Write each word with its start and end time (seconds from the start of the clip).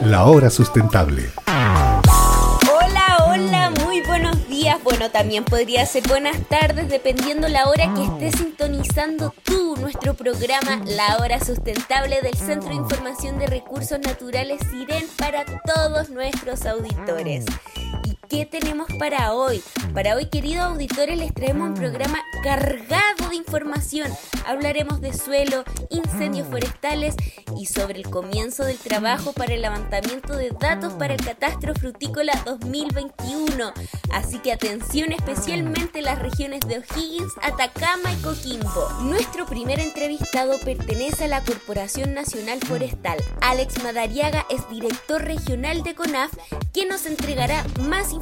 La 0.00 0.24
Hora 0.24 0.50
Sustentable. 0.50 1.30
Hola, 1.46 3.24
hola, 3.26 3.70
muy 3.84 4.00
buenos 4.02 4.48
días. 4.48 4.82
Bueno, 4.82 5.10
también 5.10 5.44
podría 5.44 5.86
ser 5.86 6.06
buenas 6.08 6.36
tardes 6.48 6.88
dependiendo 6.88 7.48
la 7.48 7.68
hora 7.68 7.92
que 7.94 8.04
estés 8.04 8.40
sintonizando 8.40 9.32
tú 9.44 9.76
nuestro 9.76 10.14
programa 10.14 10.80
La 10.86 11.18
Hora 11.18 11.38
Sustentable 11.44 12.20
del 12.22 12.34
Centro 12.34 12.70
de 12.70 12.76
Información 12.76 13.38
de 13.38 13.46
Recursos 13.46 13.98
Naturales 14.00 14.60
SIREN 14.70 15.04
para 15.18 15.44
todos 15.64 16.10
nuestros 16.10 16.66
auditores. 16.66 17.44
¿Y 18.32 18.36
qué 18.38 18.46
tenemos 18.46 18.88
para 18.98 19.34
hoy? 19.34 19.62
Para 19.92 20.16
hoy, 20.16 20.24
queridos 20.24 20.64
auditores, 20.64 21.18
les 21.18 21.34
traemos 21.34 21.68
un 21.68 21.74
programa 21.74 22.18
cargado 22.42 23.28
de 23.28 23.36
información. 23.36 24.10
Hablaremos 24.46 25.02
de 25.02 25.12
suelo, 25.12 25.64
incendios 25.90 26.48
forestales 26.48 27.14
y 27.58 27.66
sobre 27.66 27.98
el 27.98 28.08
comienzo 28.08 28.64
del 28.64 28.78
trabajo 28.78 29.34
para 29.34 29.52
el 29.52 29.60
levantamiento 29.60 30.34
de 30.34 30.50
datos 30.50 30.94
para 30.94 31.12
el 31.12 31.22
catastro 31.22 31.74
frutícola 31.74 32.32
2021. 32.46 33.72
Así 34.12 34.38
que 34.38 34.52
atención 34.52 35.12
especialmente 35.12 35.98
en 35.98 36.06
las 36.06 36.18
regiones 36.18 36.60
de 36.60 36.78
O'Higgins, 36.78 37.32
Atacama 37.42 38.12
y 38.12 38.22
Coquimbo. 38.22 38.88
Nuestro 39.02 39.44
primer 39.44 39.78
entrevistado 39.78 40.58
pertenece 40.64 41.24
a 41.24 41.28
la 41.28 41.44
Corporación 41.44 42.14
Nacional 42.14 42.60
Forestal. 42.60 43.18
Alex 43.42 43.82
Madariaga 43.82 44.46
es 44.48 44.66
director 44.70 45.22
regional 45.22 45.82
de 45.82 45.94
CONAF, 45.94 46.32
quien 46.72 46.88
nos 46.88 47.04
entregará 47.04 47.64
más 47.80 48.06
información 48.06 48.21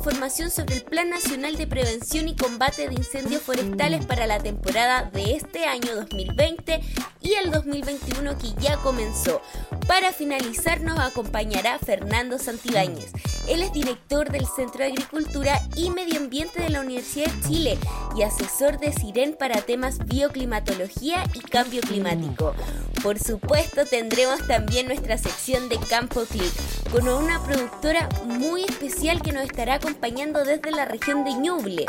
sobre 0.51 0.77
el 0.77 0.83
Plan 0.83 1.11
Nacional 1.11 1.57
de 1.57 1.67
Prevención 1.67 2.27
y 2.27 2.35
Combate 2.35 2.89
de 2.89 2.95
Incendios 2.95 3.43
Forestales 3.43 4.07
para 4.07 4.27
la 4.27 4.39
temporada 4.39 5.11
de 5.13 5.35
este 5.35 5.67
año 5.67 5.95
2020 5.95 6.81
y 7.21 7.35
el 7.35 7.51
2021 7.51 8.39
que 8.39 8.55
ya 8.61 8.77
comenzó. 8.79 9.43
Para 9.87 10.13
finalizar 10.13 10.81
nos 10.81 10.99
acompañará 10.99 11.79
Fernando 11.79 12.39
Santibáñez. 12.39 13.13
Él 13.47 13.63
es 13.63 13.73
director 13.73 14.31
del 14.31 14.47
Centro 14.47 14.79
de 14.79 14.93
Agricultura 14.93 15.61
y 15.77 15.91
Medio 15.91 16.19
Ambiente 16.19 16.63
de 16.63 16.71
la 16.71 16.81
Universidad 16.81 17.31
de 17.31 17.49
Chile 17.49 17.79
y 18.17 18.23
asesor 18.23 18.79
de 18.79 18.93
Siren 18.93 19.37
para 19.39 19.61
temas 19.61 19.99
bioclimatología 20.07 21.25
y 21.35 21.41
cambio 21.41 21.83
climático. 21.83 22.55
Por 23.03 23.19
supuesto 23.19 23.87
tendremos 23.87 24.47
también 24.47 24.87
nuestra 24.87 25.17
sección 25.17 25.69
de 25.69 25.79
Campo 25.79 26.23
Click 26.25 26.53
con 26.93 27.09
una 27.09 27.43
productora 27.43 28.09
muy 28.25 28.65
especial 28.65 29.23
que 29.23 29.33
nos 29.33 29.45
estará 29.45 29.79
desde 30.01 30.71
la 30.71 30.85
región 30.85 31.25
de 31.25 31.35
Ñuble. 31.35 31.87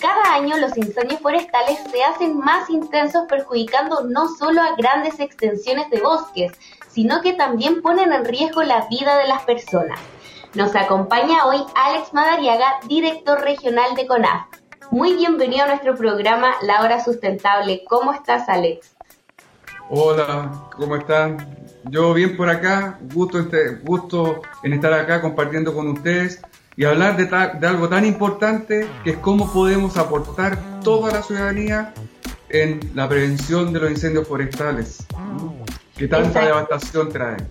Cada 0.00 0.34
año 0.34 0.56
los 0.56 0.76
incendios 0.76 1.20
forestales 1.20 1.78
se 1.90 2.02
hacen 2.02 2.38
más 2.38 2.70
intensos 2.70 3.26
perjudicando 3.28 4.02
no 4.04 4.28
solo 4.28 4.62
a 4.62 4.74
grandes 4.76 5.20
extensiones 5.20 5.90
de 5.90 6.00
bosques, 6.00 6.52
sino 6.88 7.20
que 7.20 7.34
también 7.34 7.82
ponen 7.82 8.12
en 8.12 8.24
riesgo 8.24 8.62
la 8.62 8.86
vida 8.88 9.18
de 9.18 9.28
las 9.28 9.42
personas. 9.42 10.00
Nos 10.54 10.74
acompaña 10.74 11.46
hoy 11.46 11.62
Alex 11.74 12.12
Madariaga, 12.12 12.80
director 12.86 13.40
regional 13.40 13.94
de 13.94 14.06
CONAF. 14.06 14.46
Muy 14.90 15.14
bienvenido 15.14 15.64
a 15.64 15.68
nuestro 15.68 15.94
programa 15.94 16.54
La 16.62 16.82
Hora 16.82 17.04
Sustentable. 17.04 17.84
¿Cómo 17.88 18.12
estás, 18.12 18.48
Alex? 18.48 18.96
Hola, 19.92 20.68
¿cómo 20.76 20.94
están? 20.94 21.66
Yo 21.90 22.14
bien 22.14 22.36
por 22.36 22.48
acá, 22.48 23.00
gusto, 23.12 23.40
este, 23.40 23.74
gusto 23.82 24.40
en 24.62 24.74
estar 24.74 24.92
acá 24.92 25.20
compartiendo 25.20 25.74
con 25.74 25.88
ustedes 25.88 26.40
y 26.76 26.84
hablar 26.84 27.16
de, 27.16 27.24
de, 27.26 27.66
algo 27.66 27.88
tan 27.88 28.06
importante 28.06 28.86
que 29.02 29.10
es 29.10 29.16
cómo 29.16 29.52
podemos 29.52 29.96
aportar 29.96 30.80
toda 30.84 31.12
la 31.12 31.24
ciudadanía 31.24 31.92
en 32.50 32.78
la 32.94 33.08
prevención 33.08 33.72
de 33.72 33.80
los 33.80 33.90
incendios 33.90 34.28
forestales, 34.28 35.04
que 35.96 36.06
tanta 36.06 36.28
Exacto. 36.28 36.46
devastación 36.46 37.08
traen. 37.08 37.48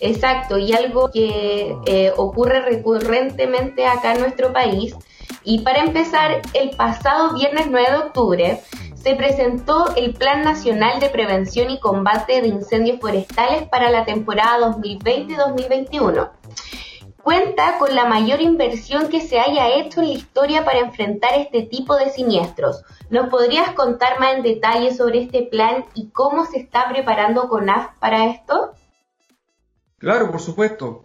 Exacto, 0.00 0.56
y 0.56 0.72
algo 0.72 1.10
que 1.12 1.76
eh, 1.84 2.12
ocurre 2.16 2.62
recurrentemente 2.62 3.86
acá 3.86 4.14
en 4.14 4.20
nuestro 4.20 4.54
país. 4.54 4.94
Y 5.44 5.58
para 5.58 5.82
empezar, 5.82 6.40
el 6.54 6.70
pasado 6.70 7.34
viernes 7.34 7.66
9 7.68 7.90
de 7.90 7.96
octubre 7.98 8.60
se 9.02 9.16
presentó 9.16 9.94
el 9.96 10.14
Plan 10.14 10.42
Nacional 10.42 11.00
de 11.00 11.08
Prevención 11.08 11.70
y 11.70 11.80
Combate 11.80 12.40
de 12.40 12.48
Incendios 12.48 13.00
Forestales 13.00 13.68
para 13.68 13.90
la 13.90 14.04
temporada 14.04 14.70
2020-2021 14.70 16.30
cuenta 17.22 17.78
con 17.78 17.94
la 17.94 18.04
mayor 18.04 18.40
inversión 18.40 19.08
que 19.08 19.20
se 19.20 19.38
haya 19.38 19.76
hecho 19.76 20.00
en 20.00 20.08
la 20.08 20.14
historia 20.14 20.64
para 20.64 20.80
enfrentar 20.80 21.30
este 21.36 21.62
tipo 21.62 21.96
de 21.96 22.10
siniestros. 22.10 22.82
¿Nos 23.10 23.28
podrías 23.28 23.70
contar 23.72 24.18
más 24.18 24.36
en 24.36 24.42
detalle 24.42 24.94
sobre 24.94 25.22
este 25.22 25.42
plan 25.42 25.84
y 25.94 26.10
cómo 26.10 26.46
se 26.46 26.58
está 26.58 26.88
preparando 26.88 27.48
CONAF 27.48 27.98
para 28.00 28.26
esto? 28.26 28.72
Claro, 29.98 30.30
por 30.30 30.40
supuesto. 30.40 31.04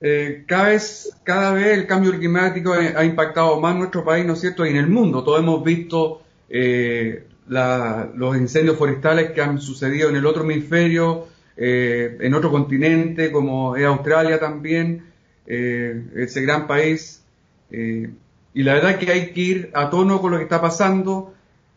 Eh, 0.00 0.44
cada, 0.48 0.68
vez, 0.68 1.16
cada 1.22 1.52
vez 1.52 1.78
el 1.78 1.86
cambio 1.86 2.12
climático 2.12 2.72
ha, 2.72 3.04
impactado 3.04 3.60
más 3.60 3.76
nuestro 3.76 4.04
país, 4.04 4.24
¿no 4.24 4.32
es 4.32 4.40
cierto? 4.40 4.64
Y 4.64 4.70
en 4.70 4.76
el 4.76 4.88
mundo. 4.88 5.22
Todos 5.22 5.40
hemos 5.40 5.62
visto 5.62 6.22
eh, 6.54 7.24
la, 7.48 8.10
los 8.14 8.36
incendios 8.36 8.76
forestales 8.76 9.30
que 9.30 9.40
han 9.40 9.58
sucedido 9.58 10.10
en 10.10 10.16
el 10.16 10.26
otro 10.26 10.44
hemisferio, 10.44 11.26
eh, 11.56 12.18
en 12.20 12.34
otro 12.34 12.50
continente, 12.50 13.32
como 13.32 13.74
es 13.74 13.86
Australia 13.86 14.38
también 14.38 15.06
eh, 15.46 16.04
ese 16.14 16.42
gran 16.42 16.66
país. 16.66 17.22
Y 17.70 18.62
la 18.64 18.74
verdad 18.74 18.98
que 18.98 19.10
hay 19.10 19.32
que 19.32 19.40
ir 19.40 19.70
a 19.72 19.88
tono 19.88 20.20
con 20.20 20.32
lo 20.32 20.36
que 20.36 20.42
está 20.42 20.60
pasando 20.60 21.32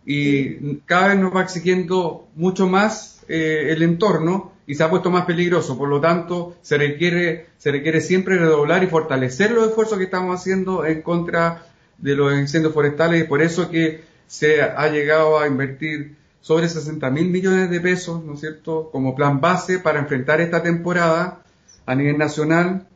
y 0.05 0.75
cada 0.79 1.07
vez 1.07 1.19
nos 1.19 1.33
va 1.33 1.41
exigiendo 1.41 2.27
mucho 2.35 2.67
más 2.67 3.23
el 3.29 3.81
entorno 3.81 4.51
y 4.67 4.75
se 4.75 4.83
ha 4.83 4.89
puesto 4.89 5.09
más 5.09 5.25
peligroso. 5.25 5.77
Por 5.77 5.87
lo 5.87 6.01
tanto, 6.01 6.57
se 6.61 6.77
requiere, 6.77 7.45
se 7.57 7.71
requiere 7.71 8.01
siempre 8.01 8.37
redoblar 8.37 8.83
y 8.83 8.87
fortalecer 8.87 9.51
los 9.51 9.69
esfuerzos 9.69 9.97
que 9.97 10.03
estamos 10.03 10.37
haciendo 10.37 10.85
en 10.85 11.01
contra 11.01 11.65
de 11.97 12.15
los 12.15 12.37
incendios 12.37 12.73
forestales 12.73 13.23
y 13.23 13.27
por 13.27 13.41
eso 13.41 13.71
que 13.71 14.03
se 14.27 14.61
ha 14.61 14.87
llegado 14.89 15.39
a 15.39 15.47
invertir 15.47 16.15
sobre 16.45 16.69
60 16.69 17.09
mil 17.09 17.29
millones 17.29 17.71
de 17.71 17.81
pesos, 17.81 18.23
¿no 18.23 18.35
es 18.35 18.39
cierto?, 18.39 18.89
como 18.91 19.15
plan 19.15 19.41
base 19.41 19.79
para 19.79 19.99
enfrentar 19.99 20.41
esta 20.41 20.61
temporada 20.61 21.41
a 21.87 21.95
nivel 21.95 22.19
nacional 22.19 22.87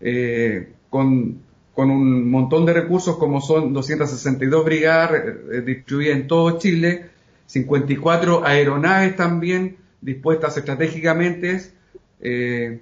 eh, 0.00 0.72
con, 0.88 1.42
con, 1.74 1.90
un 1.90 2.30
montón 2.30 2.64
de 2.64 2.72
recursos 2.72 3.18
como 3.18 3.40
son 3.40 3.74
262 3.74 4.64
brigadas 4.64 5.10
eh, 5.52 5.60
distribuidas 5.60 6.16
en 6.16 6.26
todo 6.26 6.58
Chile, 6.58 7.10
54 7.44 8.44
aeronaves 8.44 9.16
también 9.16 9.76
dispuestas 10.00 10.56
estratégicamente 10.56 11.60
eh, 12.20 12.80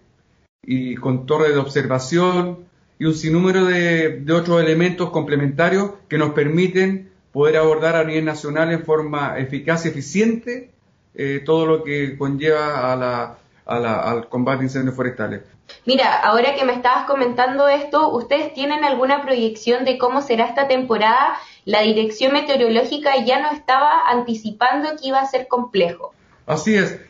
y 0.62 0.94
con 0.94 1.26
torre 1.26 1.50
de 1.50 1.58
observación 1.58 2.60
y 2.98 3.06
un 3.06 3.14
sinnúmero 3.14 3.64
de, 3.64 4.20
de, 4.20 4.32
otros 4.32 4.62
elementos 4.62 5.10
complementarios 5.10 5.92
que 6.08 6.16
nos 6.16 6.30
permiten 6.30 7.09
poder 7.32 7.56
abordar 7.56 7.96
a 7.96 8.04
nivel 8.04 8.24
nacional 8.24 8.72
en 8.72 8.84
forma 8.84 9.38
eficaz 9.38 9.84
y 9.84 9.88
eficiente 9.88 10.70
eh, 11.14 11.42
todo 11.44 11.66
lo 11.66 11.84
que 11.84 12.16
conlleva 12.16 12.92
a 12.92 12.96
la, 12.96 13.38
a 13.66 13.78
la, 13.78 14.00
al 14.00 14.28
combate 14.28 14.58
de 14.58 14.64
incendios 14.64 14.96
forestales. 14.96 15.42
Mira, 15.86 16.18
ahora 16.20 16.54
que 16.54 16.64
me 16.64 16.72
estabas 16.72 17.06
comentando 17.06 17.68
esto, 17.68 18.12
¿ustedes 18.12 18.52
tienen 18.54 18.84
alguna 18.84 19.22
proyección 19.22 19.84
de 19.84 19.98
cómo 19.98 20.20
será 20.20 20.46
esta 20.46 20.68
temporada? 20.68 21.36
La 21.64 21.82
dirección 21.82 22.32
meteorológica 22.32 23.24
ya 23.24 23.40
no 23.40 23.52
estaba 23.52 24.08
anticipando 24.08 24.90
que 25.00 25.08
iba 25.08 25.20
a 25.20 25.26
ser 25.26 25.46
complejo. 25.48 26.12
Así 26.46 26.74
es. 26.74 27.00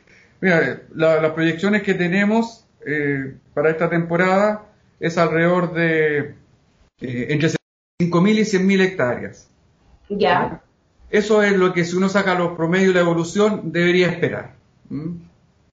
Mira, 0.40 0.82
la, 0.94 1.20
las 1.20 1.32
proyecciones 1.32 1.82
que 1.82 1.94
tenemos 1.94 2.66
eh, 2.86 3.34
para 3.54 3.70
esta 3.70 3.88
temporada 3.88 4.66
es 4.98 5.18
alrededor 5.18 5.72
de 5.72 6.34
eh, 7.00 7.26
entre 7.30 7.48
5.000 7.48 7.58
y 8.00 8.40
100.000 8.40 8.80
hectáreas. 8.82 9.49
Ya. 10.10 10.62
Eso 11.08 11.42
es 11.42 11.52
lo 11.56 11.72
que 11.72 11.84
si 11.84 11.96
uno 11.96 12.08
saca 12.08 12.34
los 12.34 12.56
promedios 12.56 12.88
de 12.88 12.94
la 12.94 13.00
evolución 13.00 13.72
debería 13.72 14.08
esperar. 14.08 14.54
¿Mm? 14.88 15.16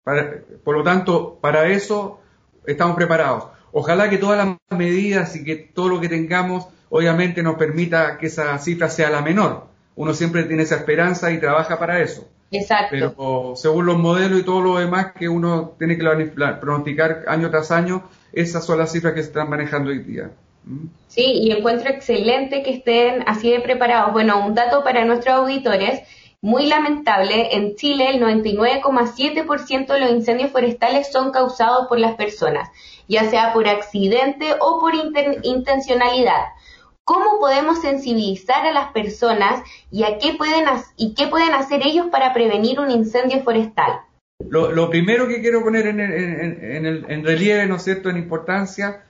Para, 0.03 0.41
por 0.63 0.77
lo 0.77 0.83
tanto, 0.83 1.37
para 1.41 1.67
eso 1.67 2.21
estamos 2.65 2.95
preparados. 2.95 3.47
Ojalá 3.71 4.09
que 4.09 4.17
todas 4.17 4.45
las 4.45 4.77
medidas 4.77 5.35
y 5.35 5.43
que 5.43 5.55
todo 5.55 5.89
lo 5.89 5.99
que 5.99 6.09
tengamos, 6.09 6.67
obviamente, 6.89 7.43
nos 7.43 7.55
permita 7.55 8.17
que 8.17 8.27
esa 8.27 8.57
cifra 8.59 8.89
sea 8.89 9.09
la 9.09 9.21
menor. 9.21 9.67
Uno 9.95 10.13
siempre 10.13 10.43
tiene 10.43 10.63
esa 10.63 10.75
esperanza 10.75 11.31
y 11.31 11.39
trabaja 11.39 11.77
para 11.77 11.99
eso. 12.01 12.27
Exacto. 12.51 12.87
Pero 12.91 13.53
según 13.55 13.85
los 13.85 13.97
modelos 13.97 14.39
y 14.39 14.43
todo 14.43 14.61
lo 14.61 14.77
demás 14.77 15.11
que 15.13 15.27
uno 15.27 15.75
tiene 15.77 15.97
que 15.97 16.03
pronosticar 16.61 17.25
año 17.27 17.49
tras 17.49 17.71
año, 17.71 18.03
esas 18.31 18.65
son 18.65 18.79
las 18.79 18.91
cifras 18.91 19.13
que 19.13 19.21
se 19.21 19.27
están 19.27 19.49
manejando 19.49 19.89
hoy 19.89 19.99
día. 19.99 20.31
¿Mm? 20.67 20.87
Sí, 21.07 21.23
y 21.23 21.51
encuentro 21.51 21.89
excelente 21.89 22.61
que 22.61 22.73
estén 22.75 23.23
así 23.25 23.49
de 23.49 23.59
preparados. 23.59 24.13
Bueno, 24.13 24.45
un 24.45 24.53
dato 24.53 24.83
para 24.83 25.05
nuestros 25.05 25.35
auditores 25.35 26.01
muy 26.41 26.67
lamentable, 26.67 27.55
en 27.55 27.75
Chile 27.75 28.11
el 28.11 28.21
99,7% 28.21 29.87
de 29.87 29.99
los 29.99 30.11
incendios 30.11 30.51
forestales 30.51 31.11
son 31.11 31.31
causados 31.31 31.87
por 31.87 31.99
las 31.99 32.15
personas, 32.15 32.69
ya 33.07 33.27
sea 33.29 33.53
por 33.53 33.67
accidente 33.67 34.55
o 34.59 34.79
por 34.79 34.93
intencionalidad. 35.41 36.43
¿Cómo 37.03 37.39
podemos 37.39 37.81
sensibilizar 37.81 38.67
a 38.67 38.71
las 38.71 38.91
personas 38.91 39.63
y, 39.89 40.03
a 40.03 40.19
qué 40.19 40.33
pueden 40.33 40.65
y 40.95 41.15
qué 41.15 41.27
pueden 41.27 41.53
hacer 41.53 41.81
ellos 41.83 42.07
para 42.11 42.33
prevenir 42.33 42.79
un 42.79 42.91
incendio 42.91 43.41
forestal? 43.41 44.01
lo, 44.49 44.89
primero 44.89 45.27
que 45.27 45.41
quiero 45.41 45.63
poner 45.63 45.87
en, 45.87 45.99
en, 45.99 47.25
relieve, 47.25 47.65
¿no 47.65 47.77
es 47.77 47.83
cierto?, 47.83 48.09
en 48.09 48.17
importancia, 48.17 49.06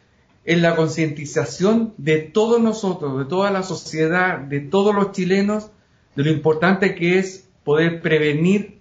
es 0.47 0.61
la 0.61 0.77
concientización 0.77 1.93
de 1.97 2.19
todos 2.19 2.61
nosotros, 2.61 3.19
de 3.19 3.25
toda 3.25 3.51
la 3.51 3.63
sociedad, 3.63 4.39
de 4.39 4.61
todos 4.61 4.95
los 4.95 5.11
chilenos, 5.11 5.71
de 6.15 6.23
lo 6.23 6.31
importante 6.31 6.95
que 6.95 7.19
es 7.19 7.49
poder 7.65 8.01
prevenir 8.01 8.79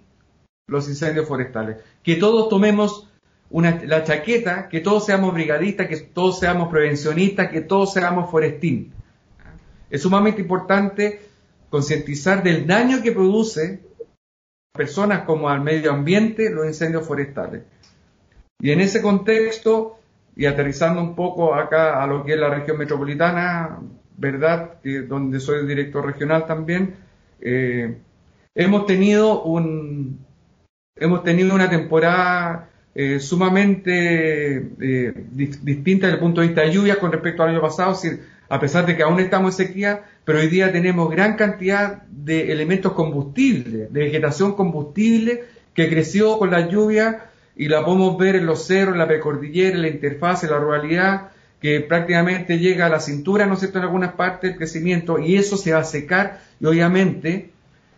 los 0.67 0.87
incendios 0.87 1.27
forestales. 1.27 1.75
Que 2.03 2.15
todos 2.15 2.47
tomemos 2.47 3.09
la 3.51 4.05
chaqueta, 4.05 4.69
que 4.69 4.79
todos 4.79 5.05
seamos 5.05 5.33
brigadistas, 5.33 5.87
que 5.87 5.97
todos 5.97 6.39
seamos 6.39 6.69
prevencionistas, 6.69 7.51
que 7.51 7.59
todos 7.59 7.91
seamos 7.91 8.31
forestines. 8.31 8.93
Es 9.89 10.01
sumamente 10.01 10.39
importante 10.39 11.19
concientizar 11.69 12.43
del 12.43 12.65
daño 12.65 13.01
que 13.03 13.11
produce 13.11 13.81
personas 14.71 15.25
como 15.25 15.49
al 15.49 15.59
medio 15.59 15.91
ambiente 15.91 16.49
los 16.49 16.65
incendios 16.65 17.05
forestales. 17.05 17.63
Y 18.61 18.71
en 18.71 18.79
ese 18.79 19.01
contexto, 19.01 19.96
y 20.37 20.45
aterrizando 20.45 21.01
un 21.01 21.15
poco 21.15 21.55
acá 21.55 22.01
a 22.01 22.07
lo 22.07 22.23
que 22.23 22.33
es 22.33 22.39
la 22.39 22.49
región 22.49 22.77
metropolitana, 22.77 23.79
¿verdad? 24.17 24.75
Donde 25.07 25.39
soy 25.39 25.61
el 25.61 25.67
director 25.67 26.05
regional 26.05 26.45
también, 26.45 26.95
eh, 27.41 27.97
hemos 28.53 28.85
tenido 28.85 29.43
un 29.43 30.19
hemos 30.95 31.23
tenido 31.23 31.53
una 31.53 31.69
temporada 31.69 32.69
eh, 32.93 33.19
sumamente 33.19 34.57
eh, 34.79 35.13
distinta 35.31 36.07
desde 36.07 36.17
el 36.17 36.19
punto 36.19 36.41
de 36.41 36.47
vista 36.47 36.61
de 36.61 36.71
lluvia 36.71 36.99
con 36.99 37.11
respecto 37.11 37.43
al 37.43 37.49
año 37.49 37.61
pasado, 37.61 37.95
a 38.49 38.59
pesar 38.59 38.85
de 38.85 38.95
que 38.95 39.03
aún 39.03 39.19
estamos 39.19 39.59
en 39.59 39.67
sequía, 39.67 40.03
pero 40.23 40.39
hoy 40.39 40.47
día 40.47 40.71
tenemos 40.71 41.09
gran 41.09 41.35
cantidad 41.35 42.03
de 42.03 42.51
elementos 42.51 42.93
combustibles, 42.93 43.91
de 43.91 43.99
vegetación 43.99 44.55
combustible 44.55 45.43
que 45.73 45.89
creció 45.89 46.39
con 46.39 46.51
la 46.51 46.67
lluvia 46.67 47.27
y 47.57 47.67
la 47.67 47.83
podemos 47.83 48.17
ver 48.17 48.35
en 48.35 48.45
los 48.45 48.65
cerros, 48.65 48.93
en 48.93 48.99
la 48.99 49.07
precordillera, 49.07 49.75
en 49.75 49.81
la 49.81 49.87
interfaz, 49.87 50.43
en 50.43 50.51
la 50.51 50.59
ruralidad, 50.59 51.29
que 51.61 51.81
prácticamente 51.81 52.59
llega 52.59 52.85
a 52.85 52.89
la 52.89 52.99
cintura, 52.99 53.47
¿no 53.47 53.53
es 53.53 53.59
cierto?, 53.59 53.79
en 53.79 53.85
algunas 53.85 54.13
partes 54.13 54.51
del 54.51 54.57
crecimiento, 54.57 55.17
y 55.17 55.35
eso 55.37 55.57
se 55.57 55.73
va 55.73 55.79
a 55.79 55.83
secar, 55.83 56.41
y 56.59 56.65
obviamente 56.65 57.49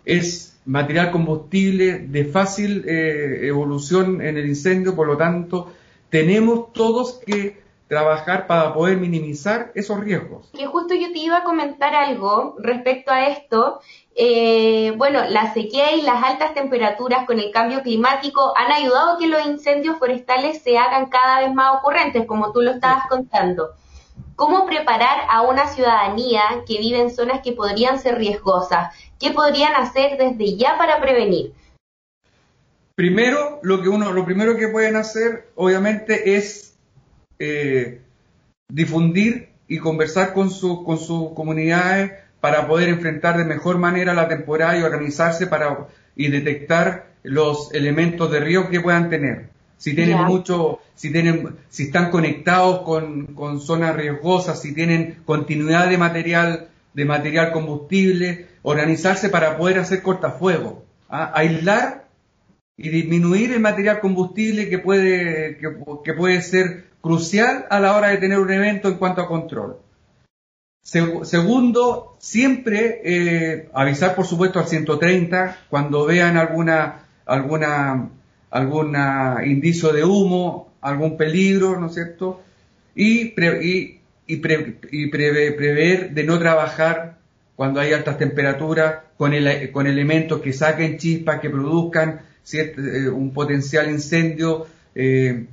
es 0.06 0.58
material 0.66 1.12
combustible 1.12 2.00
de 2.00 2.26
fácil 2.26 2.86
eh, 2.88 3.48
evolución 3.48 4.22
en 4.22 4.38
el 4.38 4.48
incendio, 4.48 4.96
por 4.96 5.08
lo 5.08 5.18
tanto, 5.18 5.74
tenemos 6.10 6.72
todos 6.74 7.20
que 7.26 7.58
trabajar 7.90 8.46
para 8.46 8.72
poder 8.72 8.98
minimizar 8.98 9.72
esos 9.74 10.00
riesgos. 10.00 10.48
Que 10.54 10.68
justo 10.68 10.94
yo 10.94 11.12
te 11.12 11.18
iba 11.18 11.38
a 11.38 11.44
comentar 11.44 11.96
algo 11.96 12.56
respecto 12.60 13.12
a 13.12 13.28
esto. 13.30 13.82
Eh, 14.16 14.94
bueno, 14.96 15.22
la 15.28 15.54
sequía 15.56 15.94
y 15.94 16.04
las 16.04 16.24
altas 16.24 16.54
temperaturas 16.54 17.26
con 17.26 17.40
el 17.40 17.52
cambio 17.52 17.82
climático 17.82 18.54
han 18.56 18.72
ayudado 18.72 19.16
a 19.16 19.18
que 19.18 19.28
los 19.28 19.44
incendios 19.46 19.98
forestales 19.98 20.62
se 20.62 20.78
hagan 20.78 21.08
cada 21.08 21.42
vez 21.42 21.54
más 21.54 21.80
ocurrentes, 21.80 22.28
como 22.28 22.52
tú 22.54 22.62
lo 22.62 22.72
estabas 22.72 23.08
contando. 23.08 23.72
¿Cómo 24.36 24.68
preparar 24.68 25.26
a 25.28 25.42
una 25.42 25.68
ciudadanía 25.68 26.44
que 26.68 26.78
vive 26.78 27.02
en 27.02 27.10
zonas 27.10 27.42
que 27.44 27.54
podrían 27.54 28.00
ser 28.00 28.20
riesgosas? 28.20 28.96
¿Qué 29.20 29.32
podrían 29.32 29.74
hacer 29.74 30.18
desde 30.18 30.56
ya 30.58 30.78
para 30.78 31.02
prevenir? 31.02 31.54
Primero, 32.94 33.60
lo 33.64 33.82
que 33.82 33.90
uno, 33.90 34.12
lo 34.12 34.26
primero 34.26 34.58
que 34.58 34.68
pueden 34.68 34.96
hacer, 34.96 35.50
obviamente, 35.56 36.36
es 36.36 36.69
eh, 37.40 38.02
difundir 38.70 39.50
y 39.68 39.78
conversar 39.78 40.34
con, 40.34 40.52
su, 40.52 40.84
con 40.84 40.98
sus 40.98 41.32
comunidades 41.34 42.12
para 42.42 42.68
poder 42.68 42.90
enfrentar 42.90 43.38
de 43.38 43.46
mejor 43.46 43.78
manera 43.78 44.14
la 44.14 44.28
temporada 44.28 44.78
y 44.78 44.84
organizarse 44.84 45.48
para 45.48 45.88
y 46.16 46.28
detectar 46.28 47.08
los 47.24 47.74
elementos 47.74 48.30
de 48.32 48.42
riesgo 48.42 48.70
que 48.70 48.82
puedan 48.82 49.10
tener. 49.10 49.50
Si 49.78 49.96
tienen 49.96 50.22
mucho, 50.26 50.80
si 50.96 51.12
tienen, 51.14 51.56
si 51.70 51.84
están 51.84 52.12
conectados 52.12 52.82
con, 52.82 53.28
con, 53.28 53.62
zonas 53.62 53.96
riesgosas, 53.96 54.62
si 54.62 54.74
tienen 54.74 55.20
continuidad 55.24 55.90
de 55.90 55.98
material, 55.98 56.68
de 56.94 57.06
material 57.06 57.54
combustible, 57.54 58.48
organizarse 58.62 59.30
para 59.30 59.58
poder 59.58 59.80
hacer 59.80 60.02
cortafuegos, 60.02 60.84
¿ah? 61.08 61.32
aislar 61.34 62.08
y 62.76 62.90
disminuir 62.90 63.54
el 63.54 63.62
material 63.62 64.02
combustible 64.02 64.68
que 64.68 64.80
puede, 64.80 65.58
que, 65.58 65.74
que 66.04 66.14
puede 66.14 66.42
ser 66.42 66.89
crucial 67.02 67.66
a 67.70 67.80
la 67.80 67.96
hora 67.96 68.10
de 68.10 68.18
tener 68.18 68.40
un 68.40 68.52
evento 68.52 68.88
en 68.88 68.96
cuanto 68.96 69.22
a 69.22 69.28
control. 69.28 69.78
segundo, 70.82 72.16
siempre 72.20 73.02
eh, 73.04 73.70
avisar, 73.74 74.16
por 74.16 74.26
supuesto, 74.26 74.60
al 74.60 74.68
130 74.68 75.58
cuando 75.70 76.06
vean 76.06 76.38
alguna, 76.38 77.06
alguna, 77.26 78.10
alguna 78.50 79.38
indicio 79.46 79.94
de 79.94 80.04
humo, 80.04 80.74
algún 80.82 81.18
peligro, 81.18 81.80
¿no 81.80 81.88
es 81.88 81.94
cierto? 81.94 82.42
Y, 82.96 83.34
y, 83.40 84.02
y, 84.28 84.38
prever 85.08 86.12
de 86.12 86.24
no 86.24 86.40
trabajar 86.40 87.18
cuando 87.56 87.80
hay 87.80 87.94
altas 87.94 88.18
temperaturas 88.18 89.00
con, 89.18 89.34
el, 89.34 89.72
con 89.72 89.88
elementos 89.88 90.42
que 90.42 90.54
saquen 90.54 90.98
chispas, 90.98 91.40
que 91.40 91.50
produzcan 91.50 92.22
eh, 92.54 93.10
un 93.10 93.34
potencial 93.34 93.90
incendio. 93.90 94.66
Eh, 94.96 95.46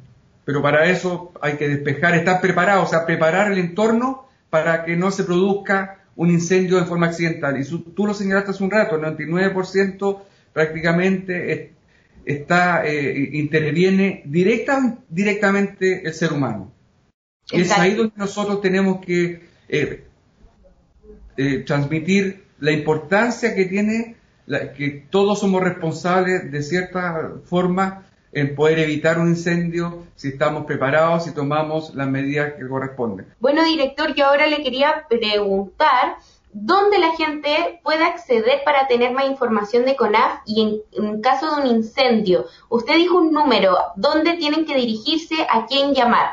pero 0.47 0.63
para 0.63 0.89
eso 0.89 1.33
hay 1.43 1.57
que 1.57 1.69
despejar, 1.69 2.15
estar 2.15 2.41
preparado, 2.41 2.85
o 2.85 2.87
sea, 2.87 3.05
preparar 3.05 3.51
el 3.51 3.59
entorno 3.59 4.29
para 4.49 4.85
que 4.85 4.97
no 4.97 5.11
se 5.11 5.25
produzca 5.25 6.05
un 6.15 6.31
incendio 6.31 6.77
de 6.77 6.85
forma 6.85 7.09
accidental. 7.09 7.61
Y 7.61 7.65
tú 7.65 8.07
lo 8.07 8.15
señalaste 8.15 8.53
hace 8.53 8.63
un 8.63 8.71
rato, 8.71 8.95
el 8.95 9.03
99% 9.03 10.23
prácticamente 10.53 11.75
está, 12.25 12.87
eh, 12.87 13.31
interviene 13.33 14.23
directa, 14.25 14.99
directamente 15.09 16.07
el 16.07 16.15
ser 16.15 16.33
humano. 16.33 16.73
Y 17.51 17.63
es 17.63 17.73
ahí 17.73 17.95
donde 17.95 18.15
nosotros 18.15 18.61
tenemos 18.61 19.05
que 19.05 19.49
eh, 19.69 20.05
eh, 21.37 21.59
transmitir 21.67 22.45
la 22.61 22.71
importancia 22.71 23.53
que 23.53 23.65
tiene 23.65 24.15
que 24.77 25.07
todos 25.11 25.41
somos 25.41 25.61
responsables 25.61 26.53
de 26.53 26.63
cierta 26.63 27.33
forma 27.47 28.07
en 28.37 28.55
poder 28.55 28.81
evitar 28.81 29.19
un 29.19 29.29
incendio 29.31 30.05
si 30.15 30.29
estamos 30.29 30.67
preparados 30.67 31.27
y 31.27 31.33
tomamos 31.33 31.95
las 31.95 32.07
medidas 32.07 32.53
que 32.53 32.69
corresponden. 32.69 33.27
Bueno, 33.41 33.65
director, 33.65 34.15
yo 34.15 34.27
ahora 34.27 34.47
le 34.47 34.63
quería 34.63 35.07
preguntar 35.09 36.17
dónde 36.53 36.99
la 36.99 37.17
gente 37.17 37.81
puede 37.83 38.05
acceder 38.05 38.61
para 38.63 38.87
tener 38.89 39.13
más 39.13 39.25
información 39.25 39.87
de 39.87 39.97
CONAF 39.97 40.41
y 40.45 40.83
en, 40.93 41.23
caso 41.23 41.57
de 41.57 41.63
un 41.63 41.77
incendio. 41.79 42.45
Usted 42.69 42.97
dijo 42.97 43.17
un 43.17 43.33
número, 43.33 43.75
¿dónde 43.97 44.35
tienen 44.35 44.67
que 44.67 44.77
dirigirse? 44.77 45.47
¿A 45.49 45.65
quién 45.65 45.95
llamar? 45.95 46.33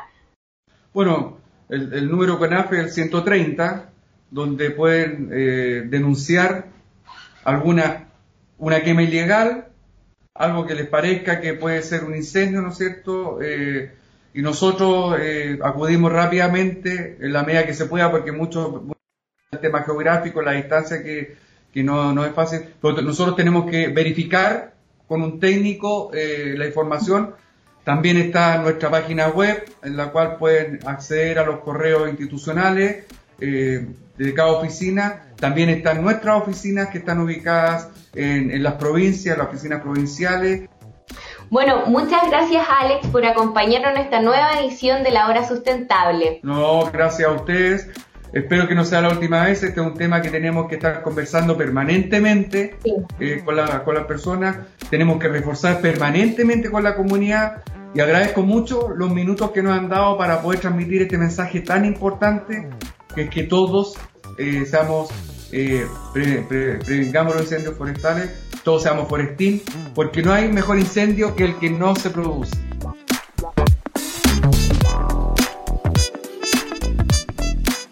Bueno, 0.93 1.37
el, 1.69 2.11
número 2.11 2.37
CONAF 2.37 2.73
es 2.73 2.79
el 2.79 2.91
130, 2.91 3.91
donde 4.29 4.71
pueden 4.71 5.29
eh, 5.31 5.83
denunciar 5.85 6.65
alguna 7.45 8.09
una 8.57 8.81
quema 8.81 9.03
ilegal 9.03 9.67
algo 10.35 10.65
que 10.65 10.75
les 10.75 10.87
parezca 10.87 11.39
que 11.39 11.53
puede 11.53 11.81
ser 11.83 12.03
un 12.03 12.15
incendio, 12.15 12.61
¿no 12.61 12.69
es 12.69 12.77
cierto? 12.77 13.39
Eh, 13.41 13.91
y 14.33 14.41
nosotros 14.41 15.15
eh, 15.19 15.59
acudimos 15.63 16.11
rápidamente 16.11 17.17
en 17.19 17.33
la 17.33 17.43
medida 17.43 17.65
que 17.65 17.73
se 17.73 17.85
pueda, 17.85 18.09
porque 18.09 18.31
mucho, 18.31 18.83
el 19.51 19.59
tema 19.59 19.83
geográfico, 19.83 20.41
la 20.41 20.53
distancia 20.53 21.03
que, 21.03 21.37
que 21.71 21.83
no, 21.83 22.13
no, 22.13 22.25
es 22.25 22.33
fácil, 22.33 22.61
nosotros 22.81 23.35
tenemos 23.35 23.69
que 23.69 23.89
verificar 23.89 24.73
con 25.07 25.21
un 25.21 25.39
técnico 25.39 26.11
eh, 26.13 26.55
la 26.57 26.65
información. 26.65 27.35
También 27.83 28.17
está 28.17 28.57
nuestra 28.57 28.89
página 28.89 29.27
web, 29.27 29.63
en 29.83 29.97
la 29.97 30.11
cual 30.11 30.37
pueden 30.37 30.79
acceder 30.87 31.37
a 31.37 31.45
los 31.45 31.59
correos 31.59 32.09
institucionales 32.09 33.05
de 34.17 34.33
cada 34.33 34.51
oficina. 34.51 35.23
También 35.39 35.69
están 35.69 36.01
nuestras 36.01 36.41
oficinas 36.41 36.89
que 36.89 36.99
están 36.99 37.19
ubicadas 37.19 37.89
en, 38.15 38.61
las 38.61 38.73
provincias, 38.75 39.37
las 39.37 39.47
oficinas 39.47 39.81
provinciales. 39.81 40.69
Bueno, 41.49 41.85
muchas 41.87 42.29
gracias 42.29 42.65
Alex 42.81 43.07
por 43.07 43.25
acompañarnos 43.25 43.91
en 43.95 43.97
esta 43.97 44.21
nueva 44.21 44.59
edición 44.59 45.03
de 45.03 45.11
La 45.11 45.27
Hora 45.27 45.47
Sustentable. 45.47 46.39
No, 46.43 46.89
gracias 46.91 47.29
a 47.29 47.31
ustedes. 47.31 47.89
Espero 48.33 48.67
que 48.67 48.73
no 48.73 48.83
sea 48.83 49.01
la 49.01 49.09
última 49.09 49.43
vez. 49.43 49.61
Este 49.61 49.79
es 49.79 49.85
un 49.85 49.93
tema 49.93 50.21
que 50.21 50.29
tenemos 50.29 50.67
que 50.67 50.75
estar 50.75 51.03
conversando 51.03 51.55
permanentemente 51.55 52.77
eh, 53.19 53.41
con, 53.45 53.55
la, 53.55 53.83
con 53.83 53.93
las 53.93 54.05
personas. 54.05 54.57
Tenemos 54.89 55.19
que 55.19 55.27
reforzar 55.27 55.81
permanentemente 55.81 56.71
con 56.71 56.83
la 56.83 56.95
comunidad. 56.95 57.61
Y 57.93 57.99
agradezco 57.99 58.41
mucho 58.41 58.89
los 58.89 59.11
minutos 59.11 59.51
que 59.51 59.61
nos 59.61 59.77
han 59.77 59.87
dado 59.87 60.17
para 60.17 60.41
poder 60.41 60.59
transmitir 60.59 61.03
este 61.03 61.15
mensaje 61.19 61.59
tan 61.61 61.85
importante, 61.85 62.67
que 63.15 63.29
que 63.29 63.43
todos 63.43 63.93
eh, 64.37 64.65
seamos 64.65 65.09
eh, 65.51 65.87
prevengamos 66.13 67.35
los 67.35 67.43
incendios 67.43 67.77
forestales, 67.77 68.31
todos 68.63 68.81
seamos 68.81 69.07
forestín, 69.07 69.61
porque 69.93 70.23
no 70.23 70.33
hay 70.33 70.47
mejor 70.47 70.79
incendio 70.79 71.35
que 71.35 71.45
el 71.45 71.59
que 71.59 71.69
no 71.69 71.95
se 71.95 72.09
produce. 72.09 72.57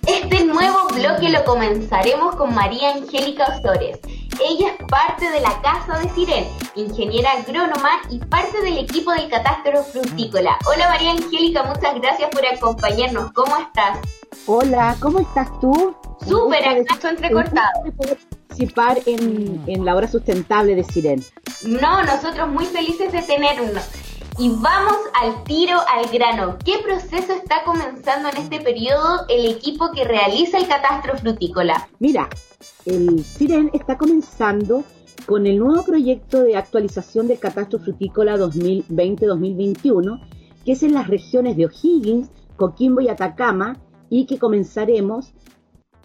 Este 0.08 0.46
nuevo 0.46 0.88
bloque 0.88 1.30
lo 1.30 1.44
comenzaremos 1.46 2.36
con 2.36 2.56
María 2.56 2.96
Angélica 2.96 3.46
Osores. 3.46 4.00
Ella 4.40 4.70
es 4.70 4.86
parte 4.88 5.30
de 5.30 5.40
la 5.42 5.62
Casa 5.62 6.00
de 6.00 6.10
Siren, 6.10 6.48
ingeniera 6.76 7.32
agrónoma 7.32 8.02
y 8.10 8.20
parte 8.20 8.62
del 8.62 8.78
equipo 8.78 9.12
del 9.12 9.30
catastro 9.30 9.84
frutícola. 9.84 10.58
Hola 10.66 10.90
María 10.90 11.12
Angélica, 11.12 11.64
muchas 11.64 11.96
gracias 12.00 12.30
por 12.30 12.46
acompañarnos. 12.46 13.32
¿Cómo 13.34 13.58
estás? 13.58 14.00
Hola, 14.48 14.96
¿cómo 15.00 15.20
estás 15.20 15.48
tú? 15.60 15.96
Súper, 16.28 16.68
acá 16.68 17.10
entrecortado. 17.10 17.84
participar 18.48 19.00
en, 19.06 19.64
en 19.68 19.86
la 19.86 19.96
hora 19.96 20.08
sustentable 20.08 20.76
de 20.76 20.84
Siren. 20.84 21.24
No, 21.64 22.04
nosotros 22.04 22.48
muy 22.48 22.66
felices 22.66 23.12
de 23.12 23.22
tenernos. 23.22 24.11
Y 24.40 24.50
vamos 24.50 24.98
al 25.22 25.44
tiro 25.44 25.78
al 25.94 26.10
grano. 26.12 26.58
¿Qué 26.64 26.76
proceso 26.84 27.34
está 27.34 27.64
comenzando 27.66 28.30
en 28.30 28.38
este 28.38 28.62
periodo 28.62 29.26
el 29.28 29.46
equipo 29.46 29.92
que 29.92 30.06
realiza 30.06 30.58
el 30.58 30.68
catastro 30.68 31.18
frutícola? 31.18 31.90
Mira, 32.00 32.30
el 32.86 33.24
CIREN 33.24 33.70
está 33.74 33.98
comenzando 33.98 34.84
con 35.28 35.46
el 35.46 35.60
nuevo 35.60 35.84
proyecto 35.84 36.44
de 36.44 36.56
actualización 36.56 37.28
del 37.28 37.40
catastro 37.40 37.80
frutícola 37.80 38.38
2020-2021, 38.38 40.22
que 40.66 40.72
es 40.72 40.84
en 40.84 40.94
las 40.94 41.08
regiones 41.08 41.58
de 41.58 41.66
O'Higgins, 41.66 42.30
Coquimbo 42.56 43.02
y 43.02 43.10
Atacama, 43.10 43.78
y 44.10 44.26
que 44.26 44.40
comenzaremos 44.40 45.34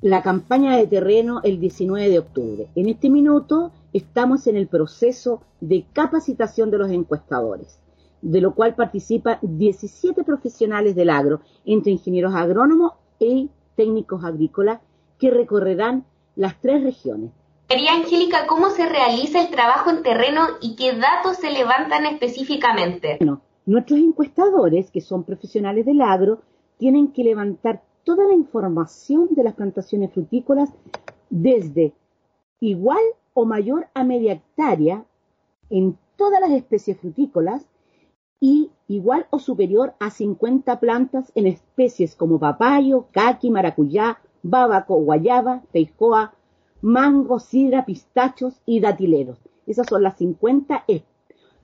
la 0.03 0.23
campaña 0.23 0.77
de 0.77 0.87
terreno 0.87 1.41
el 1.43 1.59
19 1.59 2.11
de 2.11 2.19
octubre. 2.19 2.69
En 2.75 2.89
este 2.89 3.09
minuto 3.09 3.73
estamos 3.93 4.47
en 4.47 4.57
el 4.57 4.67
proceso 4.67 5.43
de 5.61 5.87
capacitación 5.93 6.71
de 6.71 6.79
los 6.79 6.91
encuestadores 6.91 7.86
de 8.27 8.41
lo 8.41 8.55
cual 8.55 8.75
participan 8.75 9.39
17 9.41 10.25
profesionales 10.25 10.97
del 10.97 11.11
agro, 11.11 11.43
entre 11.65 11.93
ingenieros 11.93 12.35
agrónomos 12.35 12.95
y 13.21 13.51
técnicos 13.77 14.25
agrícolas, 14.25 14.81
que 15.19 15.31
recorrerán 15.31 16.05
las 16.35 16.61
tres 16.61 16.83
regiones. 16.83 17.31
María 17.69 17.95
Angélica, 17.95 18.47
¿cómo 18.49 18.71
se 18.71 18.89
realiza 18.89 19.41
el 19.41 19.51
trabajo 19.51 19.91
en 19.91 20.03
terreno 20.03 20.43
y 20.61 20.75
qué 20.75 20.93
datos 20.95 21.37
se 21.37 21.53
levantan 21.53 22.05
específicamente? 22.07 23.17
Bueno, 23.21 23.43
nuestros 23.65 24.01
encuestadores, 24.01 24.91
que 24.91 25.01
son 25.01 25.23
profesionales 25.23 25.87
del 25.87 26.03
agro, 26.03 26.41
tienen 26.79 27.13
que 27.13 27.23
levantar 27.23 27.83
toda 28.03 28.27
la 28.27 28.35
información 28.35 29.29
de 29.31 29.45
las 29.45 29.55
plantaciones 29.55 30.13
frutícolas 30.13 30.71
desde 31.31 31.93
igual 32.59 33.03
o 33.35 33.45
mayor 33.45 33.87
a 33.95 34.03
media 34.03 34.33
hectárea 34.33 35.05
en 35.71 35.97
todas 36.17 36.41
las 36.41 36.51
especies 36.51 36.99
frutícolas 36.99 37.67
y 38.41 38.71
igual 38.89 39.27
o 39.31 39.39
superior 39.39 39.95
a 39.99 40.11
50 40.11 40.79
plantas 40.81 41.33
en 41.35 41.47
especies 41.47 42.15
como 42.15 42.39
papayo, 42.39 43.07
caqui, 43.13 43.51
maracuyá, 43.51 44.19
bábaco, 44.43 44.97
guayaba, 44.97 45.63
feijoa, 45.73 46.35
mango, 46.83 47.41
sidra, 47.41 47.85
pistachos 47.85 48.61
y 48.67 48.81
datileros. 48.81 49.39
Esas 49.67 49.87
son 49.89 50.03
las 50.03 50.17
50 50.19 50.85
eh, 50.87 51.03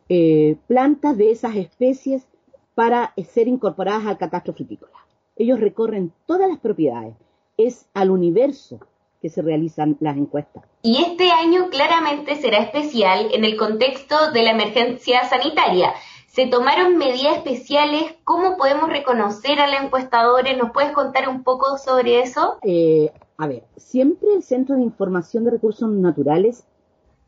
eh, 0.09 0.57
plantas 0.67 1.17
de 1.17 1.31
esas 1.31 1.57
especies 1.57 2.26
para 2.75 3.12
ser 3.33 3.49
incorporadas 3.49 4.07
al 4.07 4.19
catastro 4.19 4.55
frutícola. 4.55 4.93
Ellos 5.37 5.61
recorren 5.61 6.12
todas 6.26 6.49
las 6.49 6.59
propiedades. 6.59 7.14
Es 7.57 7.87
al 7.95 8.11
universo 8.11 8.81
que 9.21 9.29
se 9.29 9.41
realizan 9.41 9.97
las 10.00 10.17
encuestas. 10.17 10.64
Y 10.83 11.00
este 11.00 11.31
año 11.31 11.71
claramente 11.71 12.35
será 12.37 12.59
especial 12.59 13.29
en 13.33 13.45
el 13.45 13.57
contexto 13.57 14.33
de 14.33 14.43
la 14.43 14.50
emergencia 14.50 15.25
sanitaria. 15.29 15.93
¿Se 16.33 16.47
tomaron 16.47 16.97
medidas 16.97 17.37
especiales? 17.37 18.15
¿Cómo 18.25 18.57
podemos 18.57 18.89
reconocer 18.89 19.61
a 19.61 19.67
los 19.67 19.83
encuestadores? 19.83 20.57
¿Nos 20.57 20.73
puedes 20.73 20.93
contar 20.93 21.29
un 21.29 21.43
poco 21.43 21.77
sobre 21.77 22.21
eso? 22.21 22.57
Eh, 22.62 23.12
a 23.37 23.47
ver, 23.47 23.65
siempre 23.77 24.33
el 24.35 24.43
Centro 24.43 24.77
de 24.77 24.81
Información 24.81 25.45
de 25.45 25.51
Recursos 25.51 25.91
Naturales 25.91 26.65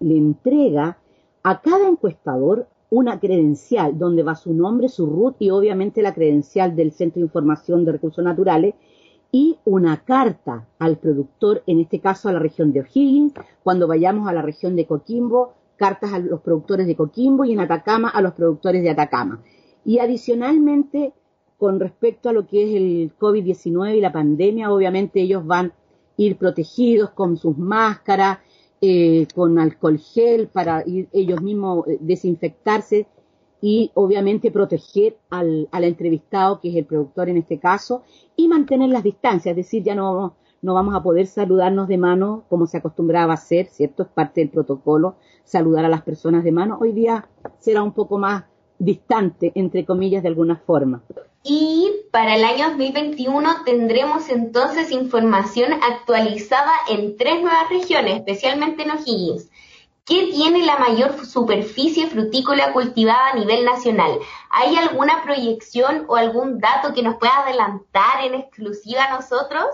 le 0.01 0.17
entrega 0.17 0.97
a 1.43 1.61
cada 1.61 1.87
encuestador 1.87 2.67
una 2.89 3.21
credencial 3.21 3.99
donde 3.99 4.23
va 4.23 4.37
su 4.37 4.55
nombre, 4.55 4.89
su 4.89 5.05
root 5.05 5.37
y 5.39 5.51
obviamente 5.51 6.01
la 6.01 6.15
credencial 6.15 6.75
del 6.75 6.91
Centro 6.93 7.21
de 7.21 7.27
Información 7.27 7.85
de 7.85 7.93
Recursos 7.93 8.25
Naturales 8.25 8.75
y 9.31 9.59
una 9.67 10.03
carta 10.03 10.67
al 10.79 10.97
productor, 10.97 11.63
en 11.67 11.81
este 11.81 12.01
caso 12.01 12.31
a 12.31 12.33
la 12.33 12.39
región 12.39 12.73
de 12.73 12.81
O'Higgins, 12.81 13.35
cuando 13.63 13.87
vayamos 13.87 14.27
a 14.31 14.33
la 14.33 14.41
región 14.41 14.77
de 14.77 14.87
Coquimbo, 14.87 15.53
cartas 15.77 16.13
a 16.13 16.19
los 16.19 16.41
productores 16.41 16.87
de 16.87 16.97
Coquimbo 16.97 17.45
y 17.45 17.53
en 17.53 17.61
Atacama 17.61 18.09
a 18.09 18.21
los 18.21 18.33
productores 18.33 18.83
de 18.83 18.91
Atacama. 18.91 19.43
Y 19.85 19.99
adicionalmente, 19.99 21.13
con 21.59 21.81
respecto 21.81 22.29
a 22.29 22.33
lo 22.33 22.47
que 22.47 22.65
es 22.65 22.75
el 22.75 23.13
COVID-19 23.19 23.97
y 23.97 24.01
la 24.01 24.13
pandemia, 24.13 24.73
obviamente 24.73 25.21
ellos 25.21 25.47
van 25.47 25.67
a 25.67 25.73
ir 26.17 26.37
protegidos 26.37 27.11
con 27.11 27.37
sus 27.37 27.57
máscaras, 27.59 28.39
eh, 28.81 29.27
con 29.35 29.59
alcohol 29.59 29.99
gel 29.99 30.49
para 30.49 30.87
ir 30.87 31.09
ellos 31.13 31.41
mismos 31.41 31.87
eh, 31.89 31.99
desinfectarse 32.01 33.07
y 33.61 33.91
obviamente 33.95 34.51
proteger 34.51 35.17
al, 35.31 35.69
al 35.73 35.85
entrevistado, 35.85 36.61
que 36.61 36.69
es 36.69 36.77
el 36.77 36.85
productor 36.85 37.31
en 37.31 37.39
este 37.39 37.59
caso, 37.59 38.03
y 38.37 38.47
mantener 38.47 38.91
las 38.91 39.03
distancias, 39.03 39.53
es 39.53 39.57
decir, 39.57 39.83
ya 39.83 39.95
no 39.95 40.35
no 40.65 40.73
vamos 40.73 40.95
a 40.95 41.03
poder 41.03 41.27
saludarnos 41.27 41.89
de 41.89 41.99
mano 41.99 42.45
como 42.49 42.67
se 42.67 42.79
acostumbraba 42.79 43.33
a 43.33 43.35
hacer, 43.35 43.67
¿cierto? 43.67 44.05
Es 44.05 44.09
parte 44.09 44.41
del 44.41 44.49
protocolo 44.49 45.17
saludar 45.45 45.85
a 45.85 45.91
las 45.91 46.01
personas 46.01 46.43
de 46.43 46.53
mano. 46.53 46.79
Hoy 46.81 46.93
día 46.93 47.29
será 47.59 47.83
un 47.83 47.93
poco 47.93 48.17
más 48.17 48.45
distante, 48.79 49.53
entre 49.57 49.85
comillas, 49.85 50.23
de 50.23 50.31
alguna 50.31 50.57
forma. 50.57 51.03
Y 51.43 51.93
para 52.11 52.37
el 52.37 52.45
año 52.45 52.71
2021 52.71 53.65
tendremos 53.67 54.31
entonces 54.31 54.91
información 54.91 55.71
actualizada 55.75 56.73
en 56.89 57.19
tres 57.19 57.43
nuevas 57.43 57.69
regiones, 57.69 58.17
especialmente 58.17 58.85
en 58.85 58.93
O'Higgins. 58.93 59.51
¿Qué 60.07 60.31
tiene 60.33 60.65
la 60.65 60.79
mayor 60.79 61.27
superficie 61.27 62.07
frutícola 62.07 62.73
cultivada 62.73 63.33
a 63.33 63.37
nivel 63.37 63.67
nacional? 63.67 64.19
¿Hay 64.51 64.77
alguna 64.77 65.23
proyección 65.25 66.07
o 66.09 66.17
algún 66.17 66.59
dato 66.59 66.95
que 66.95 67.03
nos 67.03 67.17
pueda 67.17 67.43
adelantar 67.45 68.25
en 68.25 68.35
exclusiva 68.35 69.05
a 69.05 69.17
nosotros? 69.17 69.67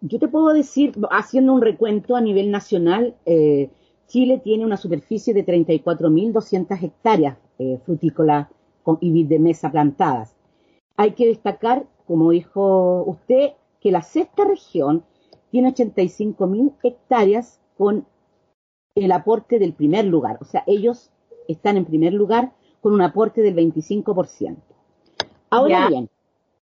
Yo 0.00 0.18
te 0.18 0.28
puedo 0.28 0.48
decir, 0.48 0.92
haciendo 1.10 1.52
un 1.52 1.62
recuento 1.62 2.16
a 2.16 2.20
nivel 2.20 2.50
nacional, 2.50 3.14
eh, 3.26 3.70
Chile 4.06 4.40
tiene 4.42 4.64
una 4.64 4.76
superficie 4.76 5.34
de 5.34 5.44
34.200 5.44 6.82
hectáreas 6.82 7.36
eh, 7.58 7.78
frutícolas 7.84 8.48
y 9.00 9.24
de 9.24 9.38
mesa 9.38 9.70
plantadas. 9.70 10.34
Hay 10.96 11.12
que 11.12 11.26
destacar, 11.26 11.86
como 12.06 12.30
dijo 12.30 13.04
usted, 13.04 13.52
que 13.80 13.92
la 13.92 14.02
sexta 14.02 14.44
región 14.44 15.04
tiene 15.50 15.74
85.000 15.74 16.74
hectáreas 16.82 17.60
con 17.76 18.06
el 18.94 19.12
aporte 19.12 19.58
del 19.58 19.74
primer 19.74 20.06
lugar. 20.06 20.38
O 20.40 20.44
sea, 20.44 20.64
ellos 20.66 21.10
están 21.46 21.76
en 21.76 21.84
primer 21.84 22.12
lugar 22.12 22.52
con 22.80 22.92
un 22.92 23.02
aporte 23.02 23.42
del 23.42 23.54
25%. 23.54 24.56
Ahora 25.50 25.88
bien, 25.88 26.08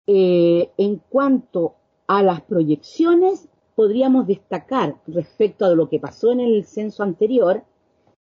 eh, 0.07 0.71
en 0.77 1.01
cuanto 1.09 1.75
a 2.09 2.23
las 2.23 2.41
proyecciones, 2.41 3.49
podríamos 3.77 4.27
destacar 4.27 4.97
respecto 5.07 5.65
a 5.65 5.75
lo 5.75 5.89
que 5.89 6.01
pasó 6.01 6.33
en 6.33 6.41
el 6.41 6.65
censo 6.65 7.05
anterior, 7.05 7.63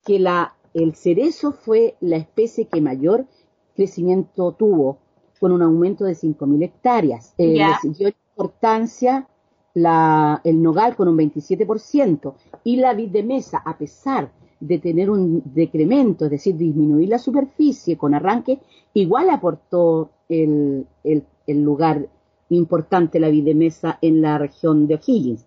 que 0.04 0.20
la, 0.20 0.54
el 0.74 0.94
cerezo 0.94 1.52
fue 1.52 1.96
la 2.00 2.18
especie 2.18 2.68
que 2.68 2.80
mayor 2.80 3.26
crecimiento 3.74 4.52
tuvo, 4.52 4.98
con 5.40 5.52
un 5.52 5.62
aumento 5.62 6.04
de 6.04 6.12
5.000 6.12 6.62
hectáreas. 6.62 7.34
Eh, 7.38 7.54
le 7.54 7.74
siguió 7.80 8.08
importancia 8.08 9.26
la, 9.72 10.42
el 10.44 10.62
nogal 10.62 10.94
con 10.94 11.08
un 11.08 11.16
27% 11.16 12.34
y 12.62 12.76
la 12.76 12.92
vid 12.92 13.08
de 13.08 13.22
mesa, 13.22 13.62
a 13.64 13.78
pesar 13.78 14.30
de 14.60 14.78
tener 14.78 15.08
un 15.08 15.42
decremento, 15.54 16.26
es 16.26 16.30
decir, 16.30 16.56
disminuir 16.56 17.08
la 17.08 17.18
superficie 17.18 17.96
con 17.96 18.14
arranque, 18.14 18.60
igual 18.92 19.30
aportó 19.30 20.10
el, 20.28 20.86
el, 21.02 21.24
el 21.46 21.62
lugar 21.62 22.06
importante 22.50 23.20
la 23.20 23.28
videmesa 23.28 23.98
en 24.02 24.20
la 24.20 24.38
región 24.38 24.86
de 24.86 24.96
O'Higgins. 24.96 25.46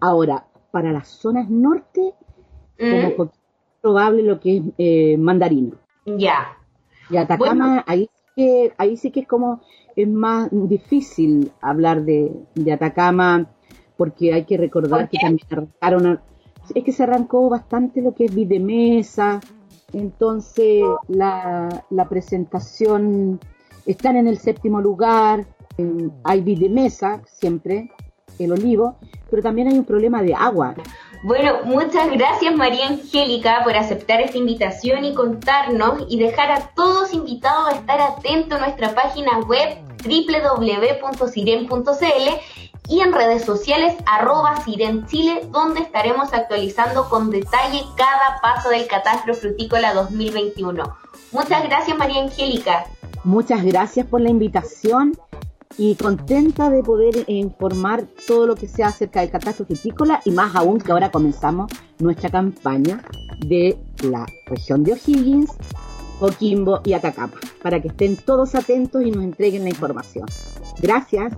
Ahora, 0.00 0.46
para 0.70 0.92
las 0.92 1.08
zonas 1.08 1.48
norte, 1.48 2.14
como 2.78 3.24
mm. 3.24 3.30
probable 3.80 4.22
lo 4.22 4.40
que 4.40 4.56
es 4.56 4.62
eh, 4.78 5.16
mandarino. 5.16 5.76
Ya. 6.04 6.58
Y 7.10 7.16
Atacama, 7.16 7.84
ahí, 7.86 8.08
sí 8.12 8.22
que, 8.34 8.72
ahí 8.76 8.96
sí 8.96 9.10
que 9.10 9.20
es 9.20 9.28
como, 9.28 9.60
es 9.94 10.08
más 10.08 10.48
difícil 10.50 11.52
hablar 11.60 12.04
de, 12.04 12.32
Atacama, 12.72 13.50
porque 13.96 14.32
hay 14.32 14.44
que 14.44 14.56
recordar 14.56 15.08
que 15.08 15.18
también 15.18 15.46
arrancaron, 15.50 16.20
es 16.74 16.84
que 16.84 16.92
se 16.92 17.02
arrancó 17.02 17.48
bastante 17.48 18.00
lo 18.00 18.14
que 18.14 18.24
es 18.24 18.34
videmesa, 18.34 19.40
entonces 19.92 20.82
la, 21.08 21.84
la 21.90 22.08
presentación, 22.08 23.38
están 23.86 24.16
en 24.16 24.26
el 24.26 24.38
séptimo 24.38 24.80
lugar, 24.80 25.46
hay 26.24 26.68
mesa 26.68 27.22
siempre, 27.26 27.90
el 28.38 28.52
olivo, 28.52 28.96
pero 29.30 29.42
también 29.42 29.68
hay 29.68 29.78
un 29.78 29.84
problema 29.84 30.22
de 30.22 30.34
agua. 30.34 30.74
Bueno, 31.24 31.64
muchas 31.64 32.10
gracias 32.10 32.54
María 32.54 32.86
Angélica 32.86 33.62
por 33.64 33.74
aceptar 33.76 34.20
esta 34.20 34.36
invitación 34.36 35.04
y 35.04 35.14
contarnos 35.14 36.04
y 36.08 36.18
dejar 36.18 36.50
a 36.50 36.68
todos 36.74 37.14
invitados 37.14 37.68
a 37.68 37.76
estar 37.76 38.00
atentos 38.00 38.58
a 38.58 38.66
nuestra 38.66 38.94
página 38.94 39.40
web 39.40 39.78
www.siren.cl 40.04 41.24
y 42.86 43.00
en 43.00 43.12
redes 43.14 43.44
sociales 43.44 43.94
arroba 44.04 44.60
Siren 44.62 45.06
Chile, 45.06 45.48
donde 45.50 45.80
estaremos 45.80 46.34
actualizando 46.34 47.08
con 47.08 47.30
detalle 47.30 47.80
cada 47.96 48.40
paso 48.42 48.68
del 48.68 48.86
catastro 48.86 49.32
frutícola 49.34 49.94
2021. 49.94 50.84
Muchas 51.32 51.64
gracias 51.64 51.96
María 51.96 52.22
Angélica. 52.22 52.84
Muchas 53.24 53.64
gracias 53.64 54.06
por 54.06 54.20
la 54.20 54.28
invitación 54.28 55.16
y 55.76 55.94
contenta 55.96 56.70
de 56.70 56.82
poder 56.82 57.24
informar 57.26 58.04
todo 58.26 58.46
lo 58.46 58.54
que 58.54 58.68
sea 58.68 58.88
acerca 58.88 59.20
del 59.20 59.30
catastro 59.30 59.66
frutícola 59.66 60.20
y 60.24 60.30
más 60.30 60.54
aún 60.54 60.78
que 60.78 60.92
ahora 60.92 61.10
comenzamos 61.10 61.70
nuestra 61.98 62.30
campaña 62.30 63.02
de 63.46 63.76
la 64.02 64.26
región 64.46 64.84
de 64.84 64.92
O'Higgins, 64.92 65.50
Coquimbo 66.20 66.80
y 66.84 66.92
Atacama, 66.92 67.34
para 67.62 67.80
que 67.80 67.88
estén 67.88 68.16
todos 68.16 68.54
atentos 68.54 69.02
y 69.02 69.10
nos 69.10 69.24
entreguen 69.24 69.64
la 69.64 69.70
información. 69.70 70.26
Gracias. 70.80 71.32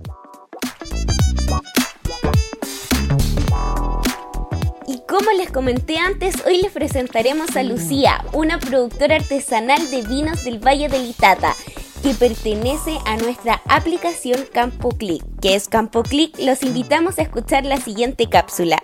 Como 5.07 5.31
les 5.31 5.51
comenté 5.51 5.97
antes, 5.97 6.45
hoy 6.45 6.61
les 6.61 6.71
presentaremos 6.71 7.55
a 7.55 7.63
Lucía, 7.63 8.23
una 8.33 8.59
productora 8.59 9.15
artesanal 9.15 9.89
de 9.89 10.01
vinos 10.03 10.43
del 10.43 10.59
Valle 10.59 10.89
del 10.89 11.09
Itata 11.09 11.53
que 12.07 12.13
pertenece 12.13 12.99
a 13.05 13.17
nuestra 13.17 13.61
aplicación 13.67 14.39
Campo 14.53 14.91
Click. 14.91 15.21
que 15.41 15.55
es 15.55 15.67
Campo 15.67 16.03
Click? 16.03 16.39
Los 16.39 16.63
invitamos 16.63 17.19
a 17.19 17.23
escuchar 17.23 17.65
la 17.65 17.81
siguiente 17.81 18.29
cápsula. 18.29 18.77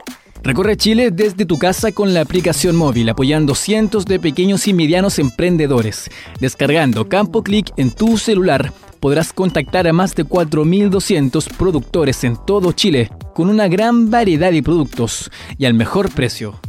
Recorre 0.43 0.75
Chile 0.75 1.09
desde 1.09 1.45
tu 1.45 1.57
casa 1.57 1.93
con 1.93 2.13
la 2.13 2.19
aplicación 2.19 2.75
móvil, 2.75 3.07
apoyando 3.07 3.55
cientos 3.55 4.03
de 4.03 4.19
pequeños 4.19 4.67
y 4.67 4.73
medianos 4.73 5.19
emprendedores. 5.19 6.09
Descargando 6.41 7.07
Campo 7.07 7.43
Click 7.43 7.71
en 7.77 7.91
tu 7.91 8.17
celular, 8.17 8.73
podrás 8.99 9.31
contactar 9.31 9.87
a 9.87 9.93
más 9.93 10.15
de 10.15 10.25
4.200 10.25 11.47
productores 11.55 12.25
en 12.25 12.35
todo 12.45 12.73
Chile, 12.73 13.09
con 13.33 13.47
una 13.47 13.69
gran 13.69 14.11
variedad 14.11 14.51
de 14.51 14.61
productos 14.61 15.31
y 15.57 15.63
al 15.63 15.75
mejor 15.75 16.11
precio. 16.11 16.59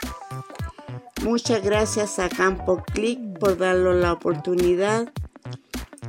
Muchas 1.21 1.61
gracias 1.61 2.17
a 2.19 2.29
Campo 2.29 2.81
Click 2.93 3.39
por 3.39 3.57
darnos 3.57 3.97
la 3.97 4.13
oportunidad 4.13 5.11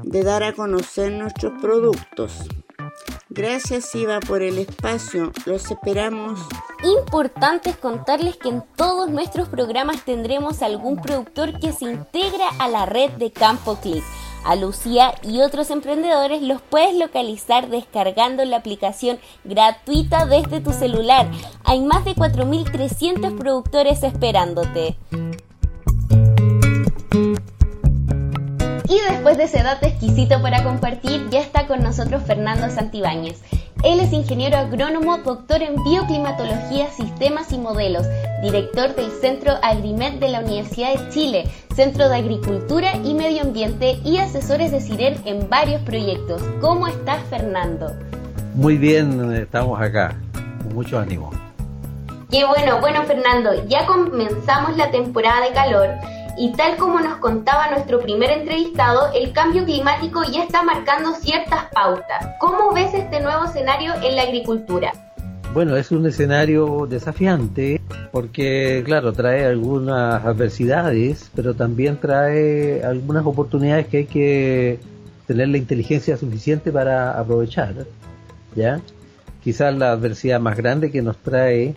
de 0.04 0.22
dar 0.22 0.44
a 0.44 0.52
conocer 0.52 1.10
nuestros 1.10 1.60
productos. 1.60 2.46
Gracias 3.38 3.94
Iva 3.94 4.18
por 4.18 4.42
el 4.42 4.58
espacio, 4.58 5.30
los 5.46 5.70
esperamos. 5.70 6.40
Importante 6.82 7.70
es 7.70 7.76
contarles 7.76 8.36
que 8.36 8.48
en 8.48 8.64
todos 8.74 9.08
nuestros 9.10 9.48
programas 9.48 10.04
tendremos 10.04 10.60
algún 10.60 11.00
productor 11.00 11.60
que 11.60 11.72
se 11.72 11.84
integra 11.84 12.48
a 12.58 12.66
la 12.66 12.84
red 12.84 13.12
de 13.12 13.30
Campo 13.30 13.76
Click 13.76 14.02
a 14.44 14.56
Lucía 14.56 15.14
y 15.22 15.40
otros 15.40 15.70
emprendedores 15.70 16.42
los 16.42 16.60
puedes 16.62 16.96
localizar 16.96 17.68
descargando 17.68 18.44
la 18.44 18.56
aplicación 18.56 19.18
gratuita 19.44 20.26
desde 20.26 20.60
tu 20.60 20.72
celular. 20.72 21.30
Hay 21.64 21.80
más 21.80 22.04
de 22.04 22.14
4.300 22.14 23.36
productores 23.36 24.02
esperándote. 24.02 24.96
Después 29.28 29.52
de 29.52 29.58
ese 29.58 29.62
dato 29.62 29.86
exquisito 29.86 30.40
para 30.40 30.64
compartir, 30.64 31.28
ya 31.28 31.40
está 31.40 31.66
con 31.66 31.82
nosotros 31.82 32.22
Fernando 32.22 32.70
Santibáñez. 32.70 33.42
Él 33.84 34.00
es 34.00 34.10
ingeniero 34.14 34.56
agrónomo, 34.56 35.18
doctor 35.18 35.60
en 35.60 35.74
bioclimatología, 35.84 36.88
sistemas 36.90 37.52
y 37.52 37.58
modelos, 37.58 38.06
director 38.42 38.94
del 38.94 39.10
Centro 39.20 39.52
Agrimet 39.62 40.18
de 40.18 40.30
la 40.30 40.40
Universidad 40.40 40.94
de 40.94 41.10
Chile, 41.10 41.44
Centro 41.76 42.08
de 42.08 42.16
Agricultura 42.16 42.96
y 43.04 43.12
Medio 43.12 43.42
Ambiente 43.42 43.98
y 44.02 44.16
asesores 44.16 44.72
de 44.72 44.80
CIRER 44.80 45.18
en 45.26 45.50
varios 45.50 45.82
proyectos. 45.82 46.42
¿Cómo 46.62 46.86
estás, 46.86 47.20
Fernando? 47.28 47.92
Muy 48.54 48.78
bien, 48.78 49.34
estamos 49.34 49.78
acá, 49.78 50.16
con 50.62 50.74
mucho 50.74 50.98
ánimo. 50.98 51.30
Qué 52.30 52.46
bueno, 52.46 52.80
bueno, 52.80 53.02
Fernando, 53.04 53.66
ya 53.68 53.84
comenzamos 53.84 54.74
la 54.78 54.90
temporada 54.90 55.42
de 55.42 55.52
calor 55.52 55.90
y 56.38 56.52
tal 56.52 56.76
como 56.76 57.00
nos 57.00 57.18
contaba 57.18 57.68
nuestro 57.70 58.00
primer 58.00 58.30
entrevistado, 58.30 59.12
el 59.12 59.32
cambio 59.32 59.64
climático 59.64 60.22
ya 60.32 60.44
está 60.44 60.62
marcando 60.62 61.12
ciertas 61.14 61.64
pautas. 61.72 62.36
¿Cómo 62.38 62.72
ves 62.72 62.94
este 62.94 63.20
nuevo 63.20 63.44
escenario 63.44 63.92
en 64.02 64.14
la 64.14 64.22
agricultura? 64.22 64.92
Bueno, 65.52 65.76
es 65.76 65.90
un 65.90 66.06
escenario 66.06 66.86
desafiante 66.88 67.80
porque, 68.12 68.82
claro, 68.84 69.12
trae 69.12 69.46
algunas 69.46 70.24
adversidades, 70.24 71.30
pero 71.34 71.54
también 71.54 71.96
trae 71.96 72.84
algunas 72.84 73.26
oportunidades 73.26 73.88
que 73.88 73.96
hay 73.98 74.06
que 74.06 74.78
tener 75.26 75.48
la 75.48 75.58
inteligencia 75.58 76.16
suficiente 76.16 76.70
para 76.70 77.18
aprovechar. 77.18 77.74
¿ya? 78.54 78.80
Quizás 79.42 79.74
la 79.74 79.90
adversidad 79.90 80.38
más 80.38 80.56
grande 80.56 80.92
que 80.92 81.02
nos 81.02 81.16
trae 81.16 81.74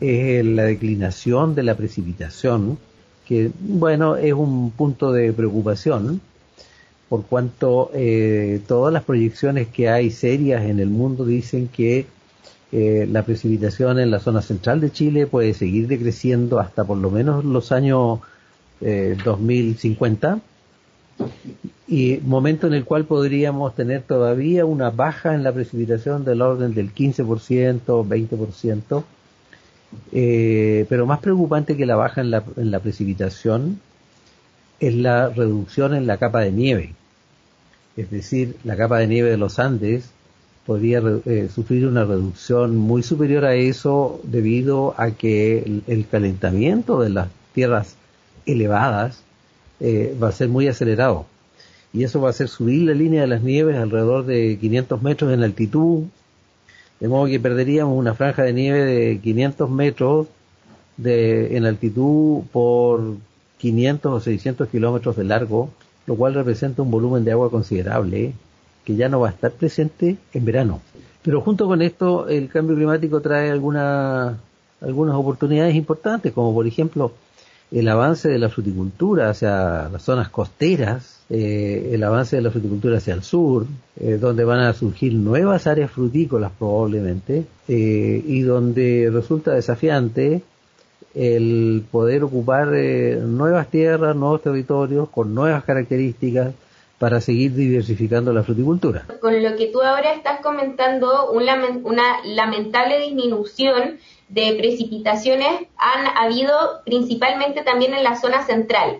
es 0.00 0.44
la 0.44 0.62
declinación 0.62 1.54
de 1.54 1.62
la 1.64 1.74
precipitación, 1.74 2.78
que 3.30 3.52
bueno, 3.60 4.16
es 4.16 4.32
un 4.32 4.72
punto 4.72 5.12
de 5.12 5.32
preocupación, 5.32 6.20
por 7.08 7.26
cuanto 7.26 7.92
eh, 7.94 8.60
todas 8.66 8.92
las 8.92 9.04
proyecciones 9.04 9.68
que 9.68 9.88
hay 9.88 10.10
serias 10.10 10.64
en 10.64 10.80
el 10.80 10.88
mundo 10.88 11.24
dicen 11.24 11.68
que 11.68 12.06
eh, 12.72 13.06
la 13.08 13.22
precipitación 13.22 14.00
en 14.00 14.10
la 14.10 14.18
zona 14.18 14.42
central 14.42 14.80
de 14.80 14.90
Chile 14.90 15.28
puede 15.28 15.54
seguir 15.54 15.86
decreciendo 15.86 16.58
hasta 16.58 16.82
por 16.82 16.98
lo 16.98 17.08
menos 17.12 17.44
los 17.44 17.70
años 17.70 18.18
2050 18.80 20.40
eh, 21.20 21.28
y 21.86 22.18
momento 22.24 22.66
en 22.66 22.74
el 22.74 22.84
cual 22.84 23.04
podríamos 23.04 23.76
tener 23.76 24.02
todavía 24.02 24.64
una 24.64 24.90
baja 24.90 25.36
en 25.36 25.44
la 25.44 25.52
precipitación 25.52 26.24
del 26.24 26.42
orden 26.42 26.74
del 26.74 26.92
15%, 26.92 27.24
20%, 27.86 29.04
eh, 30.12 30.86
pero 30.88 31.06
más 31.06 31.20
preocupante 31.20 31.76
que 31.76 31.86
la 31.86 31.96
baja 31.96 32.20
en 32.20 32.30
la, 32.30 32.80
precipitación 32.80 33.80
es 34.78 34.94
la 34.94 35.28
reducción 35.28 35.94
en 35.94 36.06
la 36.06 36.18
capa 36.18 36.40
de 36.40 36.52
nieve. 36.52 36.94
Es 37.96 38.10
decir, 38.10 38.56
la 38.64 38.76
capa 38.76 38.98
de 38.98 39.08
nieve 39.08 39.30
de 39.30 39.36
los 39.36 39.58
Andes 39.58 40.10
podría 40.64 41.02
eh, 41.26 41.48
sufrir 41.52 41.86
una 41.86 42.04
reducción 42.04 42.76
muy 42.76 43.02
superior 43.02 43.44
a 43.44 43.54
eso 43.54 44.20
debido 44.22 44.94
a 44.96 45.10
que 45.10 45.82
el, 45.86 46.06
calentamiento 46.08 47.00
de 47.00 47.10
las 47.10 47.28
tierras 47.54 47.96
elevadas 48.46 49.22
eh, 49.80 50.16
va 50.22 50.28
a 50.28 50.32
ser 50.32 50.48
muy 50.48 50.68
acelerado. 50.68 51.26
Y 51.92 52.04
eso 52.04 52.20
va 52.20 52.28
a 52.28 52.30
hacer 52.30 52.48
subir 52.48 52.82
la 52.82 52.94
línea 52.94 53.22
de 53.22 53.26
las 53.26 53.42
nieves 53.42 53.76
alrededor 53.76 54.24
de 54.24 54.56
500 54.60 55.02
metros 55.02 55.32
en 55.32 55.42
altitud 55.42 56.04
de 57.00 57.08
modo 57.08 57.26
que 57.26 57.40
perderíamos 57.40 57.98
una 57.98 58.14
franja 58.14 58.42
de 58.42 58.52
nieve 58.52 58.84
de 58.84 59.20
500 59.20 59.70
metros 59.70 60.26
de, 60.96 61.56
en 61.56 61.64
altitud 61.64 62.42
por 62.52 63.16
500 63.58 64.12
o 64.12 64.20
600 64.20 64.68
kilómetros 64.68 65.16
de 65.16 65.24
largo, 65.24 65.70
lo 66.06 66.14
cual 66.14 66.34
representa 66.34 66.82
un 66.82 66.90
volumen 66.90 67.24
de 67.24 67.32
agua 67.32 67.50
considerable 67.50 68.34
que 68.84 68.96
ya 68.96 69.08
no 69.08 69.20
va 69.20 69.28
a 69.28 69.32
estar 69.32 69.52
presente 69.52 70.18
en 70.32 70.44
verano. 70.44 70.80
Pero 71.22 71.40
junto 71.40 71.66
con 71.66 71.82
esto, 71.82 72.28
el 72.28 72.48
cambio 72.48 72.76
climático 72.76 73.20
trae 73.20 73.50
algunas 73.50 74.36
algunas 74.80 75.14
oportunidades 75.14 75.74
importantes, 75.74 76.32
como 76.32 76.54
por 76.54 76.66
ejemplo 76.66 77.12
el 77.70 77.88
avance 77.88 78.28
de 78.28 78.38
la 78.38 78.48
fruticultura 78.48 79.30
hacia 79.30 79.88
las 79.88 80.02
zonas 80.02 80.28
costeras, 80.28 81.19
eh, 81.30 81.90
el 81.92 82.02
avance 82.02 82.36
de 82.36 82.42
la 82.42 82.50
fruticultura 82.50 82.98
hacia 82.98 83.14
el 83.14 83.22
sur, 83.22 83.66
eh, 84.00 84.18
donde 84.20 84.44
van 84.44 84.60
a 84.60 84.72
surgir 84.72 85.14
nuevas 85.14 85.66
áreas 85.66 85.90
frutícolas 85.90 86.52
probablemente, 86.58 87.44
eh, 87.68 88.22
y 88.26 88.40
donde 88.42 89.08
resulta 89.12 89.52
desafiante 89.52 90.42
el 91.14 91.84
poder 91.90 92.24
ocupar 92.24 92.68
nuevas 92.68 93.68
tierras, 93.68 94.14
nuevos 94.14 94.42
territorios 94.42 95.08
con 95.08 95.34
nuevas 95.34 95.64
características, 95.64 96.52
para 97.00 97.22
seguir 97.22 97.54
diversificando 97.54 98.30
la 98.30 98.42
fruticultura. 98.42 99.06
Con 99.22 99.42
lo 99.42 99.56
que 99.56 99.68
tú 99.68 99.80
ahora 99.80 100.12
estás 100.12 100.42
comentando, 100.42 101.30
una 101.32 102.20
lamentable 102.24 103.00
disminución 103.00 103.98
de 104.28 104.54
precipitaciones 104.58 105.66
han 105.78 106.06
habido 106.18 106.52
principalmente 106.84 107.62
también 107.62 107.94
en 107.94 108.04
la 108.04 108.16
zona 108.16 108.44
central, 108.44 108.98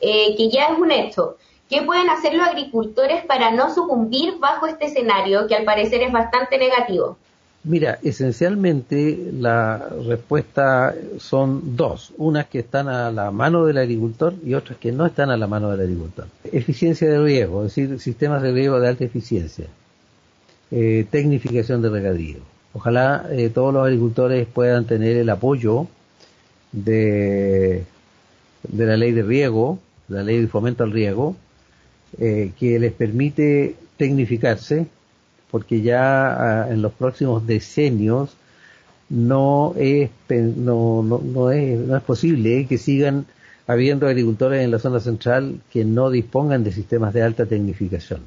eh, 0.00 0.34
que 0.36 0.48
ya 0.48 0.68
es 0.68 0.78
un 0.78 0.90
hecho. 0.90 1.36
¿Qué 1.68 1.82
pueden 1.82 2.10
hacer 2.10 2.34
los 2.34 2.46
agricultores 2.46 3.24
para 3.24 3.50
no 3.50 3.74
sucumbir 3.74 4.38
bajo 4.38 4.66
este 4.66 4.86
escenario 4.86 5.46
que 5.46 5.54
al 5.54 5.64
parecer 5.64 6.02
es 6.02 6.12
bastante 6.12 6.58
negativo? 6.58 7.16
Mira, 7.64 7.98
esencialmente 8.02 9.30
la 9.32 9.88
respuesta 10.06 10.94
son 11.18 11.76
dos, 11.76 12.12
unas 12.18 12.46
que 12.46 12.58
están 12.58 12.88
a 12.88 13.10
la 13.10 13.30
mano 13.30 13.64
del 13.64 13.78
agricultor 13.78 14.34
y 14.44 14.52
otras 14.52 14.78
que 14.78 14.92
no 14.92 15.06
están 15.06 15.30
a 15.30 15.38
la 15.38 15.46
mano 15.46 15.70
del 15.70 15.80
agricultor. 15.80 16.26
Eficiencia 16.52 17.08
de 17.08 17.18
riego, 17.18 17.64
es 17.64 17.74
decir, 17.74 17.98
sistemas 18.00 18.42
de 18.42 18.52
riego 18.52 18.78
de 18.80 18.88
alta 18.88 19.04
eficiencia, 19.04 19.66
eh, 20.70 21.06
tecnificación 21.10 21.80
de 21.80 21.88
regadío. 21.88 22.40
Ojalá 22.74 23.26
eh, 23.30 23.48
todos 23.48 23.72
los 23.72 23.84
agricultores 23.86 24.46
puedan 24.46 24.84
tener 24.84 25.16
el 25.16 25.30
apoyo 25.30 25.86
de, 26.72 27.84
de 28.68 28.86
la 28.86 28.98
ley 28.98 29.12
de 29.12 29.22
riego, 29.22 29.78
la 30.08 30.22
ley 30.22 30.38
de 30.42 30.48
fomento 30.48 30.84
al 30.84 30.92
riego, 30.92 31.34
eh, 32.18 32.52
que 32.58 32.78
les 32.78 32.92
permite 32.92 33.76
tecnificarse 33.96 34.86
porque 35.50 35.82
ya 35.82 36.64
ah, 36.64 36.68
en 36.70 36.82
los 36.82 36.92
próximos 36.92 37.46
decenios 37.46 38.36
no 39.08 39.74
es, 39.78 40.10
no, 40.28 41.02
no, 41.02 41.50
es, 41.50 41.78
no 41.78 41.96
es 41.96 42.02
posible 42.02 42.66
que 42.66 42.78
sigan 42.78 43.26
habiendo 43.66 44.06
agricultores 44.06 44.64
en 44.64 44.70
la 44.70 44.78
zona 44.78 45.00
central 45.00 45.60
que 45.72 45.84
no 45.84 46.10
dispongan 46.10 46.64
de 46.64 46.72
sistemas 46.72 47.14
de 47.14 47.22
alta 47.22 47.46
tecnificación. 47.46 48.22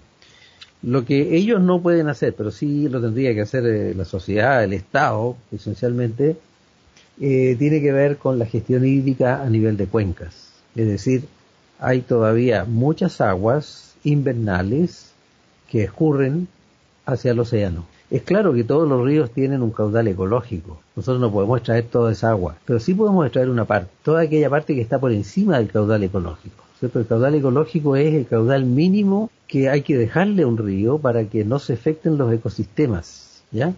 Lo 0.84 1.04
que 1.06 1.36
ellos 1.36 1.62
no 1.62 1.82
pueden 1.82 2.08
hacer, 2.08 2.34
pero 2.34 2.52
sí 2.52 2.88
lo 2.88 3.02
tendría 3.02 3.34
que 3.34 3.42
hacer 3.42 3.66
eh, 3.66 3.94
la 3.94 4.06
sociedad, 4.06 4.64
el 4.64 4.74
Estado, 4.74 5.36
esencialmente, 5.52 6.38
eh, 7.20 7.56
tiene 7.58 7.82
que 7.82 7.92
ver 7.92 8.18
con 8.18 8.38
la 8.40 8.46
gestión 8.46 8.86
hídrica 8.86 9.42
a 9.44 9.50
nivel 9.50 9.76
de 9.76 9.88
cuencas. 9.88 10.52
Es 10.76 10.88
decir, 10.88 11.24
hay 11.80 12.02
todavía 12.02 12.66
muchas 12.66 13.22
aguas 13.22 13.96
invernales 14.04 15.12
que 15.70 15.84
escurren 15.84 16.48
hacia 17.06 17.32
el 17.32 17.40
océano. 17.40 17.86
Es 18.10 18.22
claro 18.22 18.54
que 18.54 18.64
todos 18.64 18.88
los 18.88 19.04
ríos 19.04 19.32
tienen 19.32 19.62
un 19.62 19.72
caudal 19.72 20.08
ecológico. 20.08 20.80
Nosotros 20.96 21.20
no 21.20 21.32
podemos 21.32 21.58
extraer 21.58 21.86
toda 21.86 22.14
esa 22.14 22.30
agua, 22.30 22.56
pero 22.66 22.80
sí 22.80 22.94
podemos 22.94 23.26
extraer 23.26 23.50
una 23.50 23.66
parte, 23.66 23.92
toda 24.04 24.22
aquella 24.22 24.50
parte 24.50 24.76
que 24.76 24.82
está 24.82 24.98
por 25.00 25.12
encima 25.12 25.58
del 25.58 25.70
caudal 25.70 26.04
ecológico. 26.04 26.64
¿cierto? 26.80 27.00
El 27.00 27.08
caudal 27.08 27.36
ecológico 27.36 27.96
es 27.96 28.14
el 28.14 28.26
caudal 28.28 28.66
mínimo 28.66 29.30
que 29.48 29.70
hay 29.70 29.82
que 29.82 29.98
dejarle 29.98 30.44
a 30.44 30.48
un 30.48 30.58
río 30.58 31.00
para 31.00 31.26
que 31.26 31.44
no 31.44 31.60
se 31.60 31.74
afecten 31.74 32.18
los 32.18 32.32
ecosistemas, 32.32 33.44
¿ya? 33.52 33.74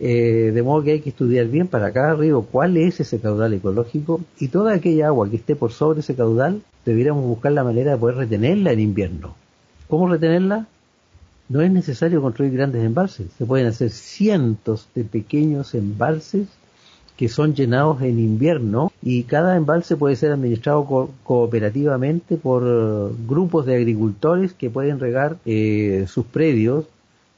Eh, 0.00 0.52
de 0.54 0.62
modo 0.62 0.84
que 0.84 0.92
hay 0.92 1.00
que 1.00 1.08
estudiar 1.10 1.46
bien 1.46 1.66
para 1.66 1.92
cada 1.92 2.14
río 2.14 2.42
cuál 2.42 2.76
es 2.76 3.00
ese 3.00 3.18
caudal 3.18 3.52
ecológico 3.54 4.20
y 4.38 4.48
toda 4.48 4.74
aquella 4.74 5.08
agua 5.08 5.28
que 5.28 5.36
esté 5.36 5.56
por 5.56 5.72
sobre 5.72 6.00
ese 6.00 6.14
caudal 6.14 6.62
debiéramos 6.84 7.24
buscar 7.24 7.50
la 7.50 7.64
manera 7.64 7.92
de 7.92 7.96
poder 7.98 8.16
retenerla 8.16 8.72
en 8.72 8.80
invierno. 8.80 9.34
¿Cómo 9.88 10.08
retenerla? 10.08 10.68
no 11.48 11.62
es 11.62 11.70
necesario 11.70 12.20
construir 12.20 12.52
grandes 12.52 12.84
embalses, 12.84 13.28
se 13.36 13.46
pueden 13.46 13.66
hacer 13.66 13.90
cientos 13.90 14.88
de 14.94 15.04
pequeños 15.04 15.74
embalses 15.74 16.46
que 17.16 17.28
son 17.28 17.54
llenados 17.54 18.00
en 18.02 18.18
invierno 18.20 18.92
y 19.02 19.24
cada 19.24 19.56
embalse 19.56 19.96
puede 19.96 20.14
ser 20.14 20.30
administrado 20.30 21.10
cooperativamente 21.24 22.36
por 22.36 22.62
eh, 22.64 23.14
grupos 23.26 23.66
de 23.66 23.74
agricultores 23.74 24.52
que 24.52 24.70
pueden 24.70 25.00
regar 25.00 25.36
eh, 25.44 26.04
sus 26.06 26.26
predios, 26.26 26.84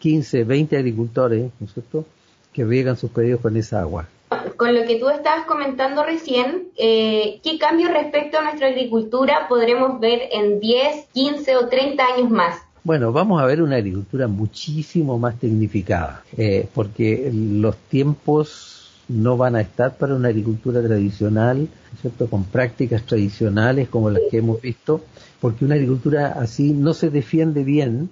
15, 0.00 0.44
20 0.44 0.76
agricultores, 0.76 1.50
¿no 1.58 1.66
es 1.66 1.72
cierto?, 1.72 2.04
que 2.52 2.64
riegan 2.64 2.96
sus 2.96 3.10
predios 3.10 3.40
con 3.40 3.56
esa 3.56 3.80
agua. 3.80 4.08
Con 4.56 4.74
lo 4.74 4.84
que 4.86 4.98
tú 4.98 5.08
estabas 5.08 5.46
comentando 5.46 6.04
recién, 6.04 6.68
eh, 6.76 7.40
¿qué 7.42 7.58
cambios 7.58 7.90
respecto 7.92 8.38
a 8.38 8.42
nuestra 8.42 8.68
agricultura 8.68 9.48
podremos 9.48 9.98
ver 10.00 10.20
en 10.32 10.60
10, 10.60 11.06
15 11.12 11.56
o 11.56 11.68
30 11.68 12.04
años 12.04 12.30
más? 12.30 12.62
Bueno, 12.82 13.12
vamos 13.12 13.42
a 13.42 13.46
ver 13.46 13.60
una 13.60 13.76
agricultura 13.76 14.26
muchísimo 14.26 15.18
más 15.18 15.38
tecnificada, 15.38 16.22
eh, 16.36 16.66
porque 16.74 17.30
los 17.32 17.76
tiempos 17.76 18.80
no 19.08 19.36
van 19.36 19.56
a 19.56 19.60
estar 19.60 19.96
para 19.96 20.14
una 20.14 20.28
agricultura 20.28 20.80
tradicional, 20.80 21.68
¿cierto? 22.00 22.30
Con 22.30 22.44
prácticas 22.44 23.02
tradicionales 23.02 23.88
como 23.88 24.08
las 24.08 24.22
que 24.30 24.38
hemos 24.38 24.60
visto, 24.62 25.02
porque 25.40 25.64
una 25.64 25.74
agricultura 25.74 26.28
así 26.28 26.72
no 26.72 26.94
se 26.94 27.10
defiende 27.10 27.64
bien 27.64 28.08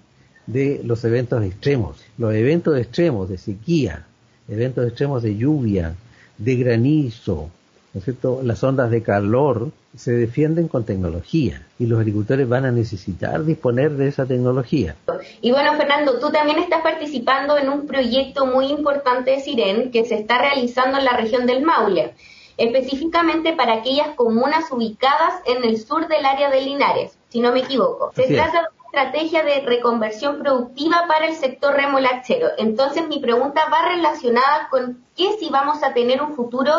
de 0.46 0.80
los 0.84 1.04
eventos 1.04 1.44
extremos. 1.44 2.04
Los 2.18 2.34
eventos 2.34 2.76
extremos 2.76 3.28
de 3.28 3.38
sequía, 3.38 4.07
eventos 4.48 4.86
extremos 4.86 5.22
de 5.22 5.36
lluvia, 5.36 5.94
de 6.38 6.56
granizo, 6.56 7.50
¿no 7.92 7.98
es 7.98 8.04
cierto? 8.04 8.40
Las 8.42 8.62
ondas 8.64 8.90
de 8.90 9.02
calor 9.02 9.70
se 9.96 10.12
defienden 10.12 10.68
con 10.68 10.84
tecnología 10.84 11.66
y 11.78 11.86
los 11.86 11.98
agricultores 11.98 12.48
van 12.48 12.64
a 12.64 12.70
necesitar 12.70 13.44
disponer 13.44 13.92
de 13.92 14.08
esa 14.08 14.26
tecnología. 14.26 14.96
Y 15.40 15.50
bueno, 15.50 15.74
Fernando, 15.76 16.18
tú 16.20 16.30
también 16.30 16.58
estás 16.58 16.82
participando 16.82 17.56
en 17.58 17.68
un 17.68 17.86
proyecto 17.86 18.46
muy 18.46 18.66
importante 18.66 19.32
de 19.32 19.40
Siren 19.40 19.90
que 19.90 20.04
se 20.04 20.16
está 20.16 20.38
realizando 20.38 20.98
en 20.98 21.04
la 21.04 21.16
región 21.16 21.46
del 21.46 21.62
Maule, 21.62 22.14
específicamente 22.56 23.54
para 23.54 23.74
aquellas 23.74 24.08
comunas 24.10 24.70
ubicadas 24.70 25.34
en 25.46 25.64
el 25.64 25.78
sur 25.78 26.08
del 26.08 26.24
área 26.24 26.50
de 26.50 26.60
Linares, 26.60 27.18
si 27.28 27.40
no 27.40 27.52
me 27.52 27.60
equivoco. 27.60 28.12
Se 28.14 28.26
trata 28.28 28.60
una 28.60 28.77
estrategia 28.88 29.44
de 29.44 29.60
reconversión 29.60 30.38
productiva 30.38 31.04
para 31.06 31.28
el 31.28 31.34
sector 31.34 31.74
remolachero. 31.74 32.48
Entonces, 32.56 33.06
mi 33.06 33.20
pregunta 33.20 33.62
va 33.72 33.88
relacionada 33.88 34.68
con 34.70 35.04
qué 35.16 35.36
si 35.38 35.50
vamos 35.50 35.82
a 35.82 35.92
tener 35.92 36.22
un 36.22 36.34
futuro 36.34 36.72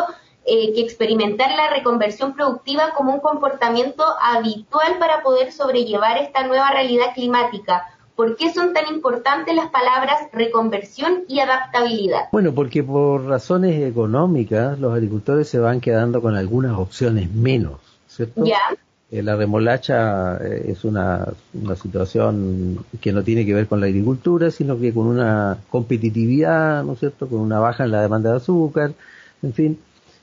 eh, 0.44 0.72
que 0.74 0.80
experimentar 0.80 1.50
la 1.50 1.70
reconversión 1.70 2.34
productiva 2.34 2.92
como 2.96 3.14
un 3.14 3.20
comportamiento 3.20 4.02
habitual 4.20 4.98
para 4.98 5.22
poder 5.22 5.52
sobrellevar 5.52 6.18
esta 6.18 6.46
nueva 6.46 6.70
realidad 6.70 7.14
climática. 7.14 7.86
¿Por 8.16 8.36
qué 8.36 8.52
son 8.52 8.74
tan 8.74 8.92
importantes 8.92 9.54
las 9.54 9.70
palabras 9.70 10.28
reconversión 10.32 11.24
y 11.28 11.40
adaptabilidad? 11.40 12.28
Bueno, 12.32 12.52
porque 12.52 12.82
por 12.82 13.24
razones 13.24 13.82
económicas 13.88 14.78
los 14.78 14.92
agricultores 14.92 15.48
se 15.48 15.58
van 15.58 15.80
quedando 15.80 16.20
con 16.20 16.36
algunas 16.36 16.76
opciones 16.76 17.30
menos, 17.30 17.78
¿cierto? 18.08 18.44
Ya. 18.44 18.58
Eh, 19.12 19.22
la 19.22 19.34
remolacha 19.34 20.36
eh, 20.36 20.66
es 20.68 20.84
una, 20.84 21.26
una, 21.54 21.74
situación 21.74 22.84
que 23.00 23.12
no 23.12 23.24
tiene 23.24 23.44
que 23.44 23.54
ver 23.54 23.66
con 23.66 23.80
la 23.80 23.86
agricultura, 23.86 24.52
sino 24.52 24.78
que 24.78 24.94
con 24.94 25.08
una 25.08 25.58
competitividad, 25.68 26.84
¿no 26.84 26.92
es 26.92 27.00
cierto?, 27.00 27.28
con 27.28 27.40
una 27.40 27.58
baja 27.58 27.84
en 27.84 27.90
la 27.90 28.02
demanda 28.02 28.30
de 28.30 28.36
azúcar, 28.36 28.92
en 29.42 29.52
fin, 29.52 29.78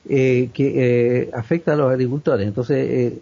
eh, 0.08 0.48
que 0.54 1.22
eh, 1.22 1.30
afecta 1.34 1.74
a 1.74 1.76
los 1.76 1.90
agricultores. 1.92 2.46
Entonces, 2.46 3.12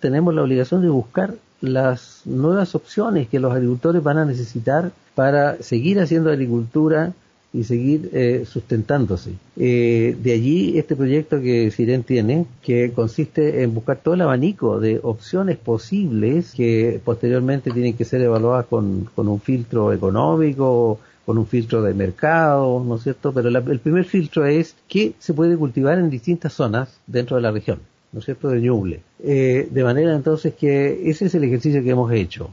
tenemos 0.00 0.34
la 0.34 0.42
obligación 0.42 0.80
de 0.80 0.88
buscar 0.88 1.34
las 1.60 2.22
nuevas 2.24 2.74
opciones 2.74 3.28
que 3.28 3.40
los 3.40 3.52
agricultores 3.52 4.02
van 4.02 4.18
a 4.18 4.24
necesitar 4.24 4.92
para 5.14 5.60
seguir 5.62 6.00
haciendo 6.00 6.30
agricultura 6.30 7.12
y 7.52 7.64
seguir 7.64 8.10
sustentándose. 8.44 9.32
de 9.56 10.32
allí 10.34 10.78
este 10.78 10.94
proyecto 10.94 11.40
que 11.40 11.70
Siren 11.70 12.02
tiene, 12.02 12.44
que 12.62 12.92
consiste 12.92 13.62
en 13.62 13.74
buscar 13.74 13.98
todo 13.98 14.14
el 14.14 14.20
abanico 14.20 14.78
de 14.78 15.00
opciones 15.02 15.56
posibles 15.56 16.52
que 16.54 17.00
posteriormente 17.02 17.70
tienen 17.70 17.94
que 17.94 18.04
ser 18.04 18.20
evaluadas 18.20 18.66
con, 18.66 19.08
con 19.14 19.28
un 19.28 19.40
filtro 19.40 19.92
económico, 19.92 21.00
con 21.28 21.36
un 21.36 21.46
filtro 21.46 21.82
de 21.82 21.92
mercado, 21.92 22.82
¿no 22.82 22.96
es 22.96 23.02
cierto? 23.02 23.34
Pero 23.34 23.50
el 23.50 23.80
primer 23.80 24.06
filtro 24.06 24.46
es 24.46 24.74
que 24.88 25.12
se 25.18 25.34
puede 25.34 25.58
cultivar 25.58 25.98
en 25.98 26.08
distintas 26.08 26.54
zonas 26.54 27.00
dentro 27.06 27.36
de 27.36 27.42
la 27.42 27.50
región, 27.50 27.80
¿no 28.12 28.20
es 28.20 28.24
cierto?, 28.24 28.48
de 28.48 28.62
Ñuble. 28.62 29.02
Eh, 29.22 29.68
de 29.70 29.84
manera 29.84 30.16
entonces 30.16 30.54
que 30.54 31.10
ese 31.10 31.26
es 31.26 31.34
el 31.34 31.44
ejercicio 31.44 31.82
que 31.82 31.90
hemos 31.90 32.10
hecho. 32.12 32.48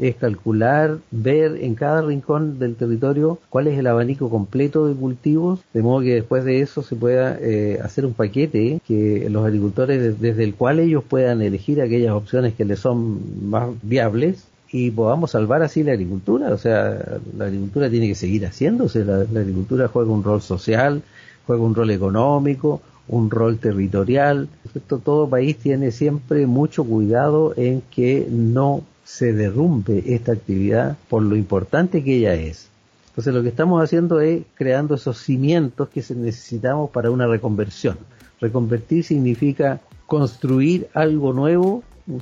Es 0.00 0.16
calcular, 0.16 0.98
ver 1.10 1.58
en 1.60 1.74
cada 1.74 2.00
rincón 2.02 2.58
del 2.58 2.74
territorio 2.74 3.38
cuál 3.50 3.66
es 3.66 3.78
el 3.78 3.86
abanico 3.86 4.30
completo 4.30 4.86
de 4.86 4.94
cultivos, 4.94 5.60
de 5.74 5.82
modo 5.82 6.00
que 6.00 6.14
después 6.14 6.44
de 6.44 6.62
eso 6.62 6.82
se 6.82 6.96
pueda 6.96 7.36
eh, 7.40 7.78
hacer 7.84 8.06
un 8.06 8.14
paquete 8.14 8.80
que 8.86 9.28
los 9.30 9.44
agricultores 9.44 10.18
desde 10.20 10.44
el 10.44 10.54
cual 10.54 10.80
ellos 10.80 11.04
puedan 11.04 11.42
elegir 11.42 11.82
aquellas 11.82 12.14
opciones 12.14 12.54
que 12.54 12.64
les 12.64 12.78
son 12.78 13.50
más 13.50 13.68
viables 13.82 14.46
y 14.72 14.90
podamos 14.90 15.32
salvar 15.32 15.62
así 15.62 15.82
la 15.82 15.92
agricultura. 15.92 16.52
O 16.52 16.58
sea, 16.58 17.18
la 17.36 17.44
agricultura 17.44 17.90
tiene 17.90 18.08
que 18.08 18.14
seguir 18.14 18.46
haciéndose, 18.46 19.04
la, 19.04 19.20
agricultura 19.20 19.88
juega 19.88 20.10
un 20.10 20.24
rol 20.24 20.40
social, 20.40 21.02
juega 21.46 21.62
un 21.62 21.74
rol 21.74 21.90
económico, 21.90 22.80
un 23.08 23.30
rol 23.30 23.58
territorial. 23.58 24.48
Todo 24.86 25.28
país 25.28 25.56
tiene 25.58 25.90
siempre 25.90 26.46
mucho 26.46 26.84
cuidado 26.84 27.52
en 27.56 27.82
que 27.90 28.26
no 28.30 28.82
se 29.12 29.32
derrumbe 29.32 30.04
esta 30.14 30.32
actividad 30.32 30.96
por 31.08 31.22
lo 31.22 31.34
importante 31.34 32.04
que 32.04 32.18
ella 32.18 32.34
es. 32.34 32.68
Entonces 33.08 33.34
lo 33.34 33.42
que 33.42 33.48
estamos 33.48 33.82
haciendo 33.82 34.20
es 34.20 34.44
creando 34.54 34.94
esos 34.94 35.18
cimientos 35.18 35.88
que 35.88 36.00
necesitamos 36.14 36.90
para 36.90 37.10
una 37.10 37.26
reconversión. 37.26 37.98
Reconvertir 38.40 39.02
significa 39.02 39.80
construir 40.06 40.88
algo 40.94 41.32
nuevo 41.32 41.82
¿no 42.06 42.20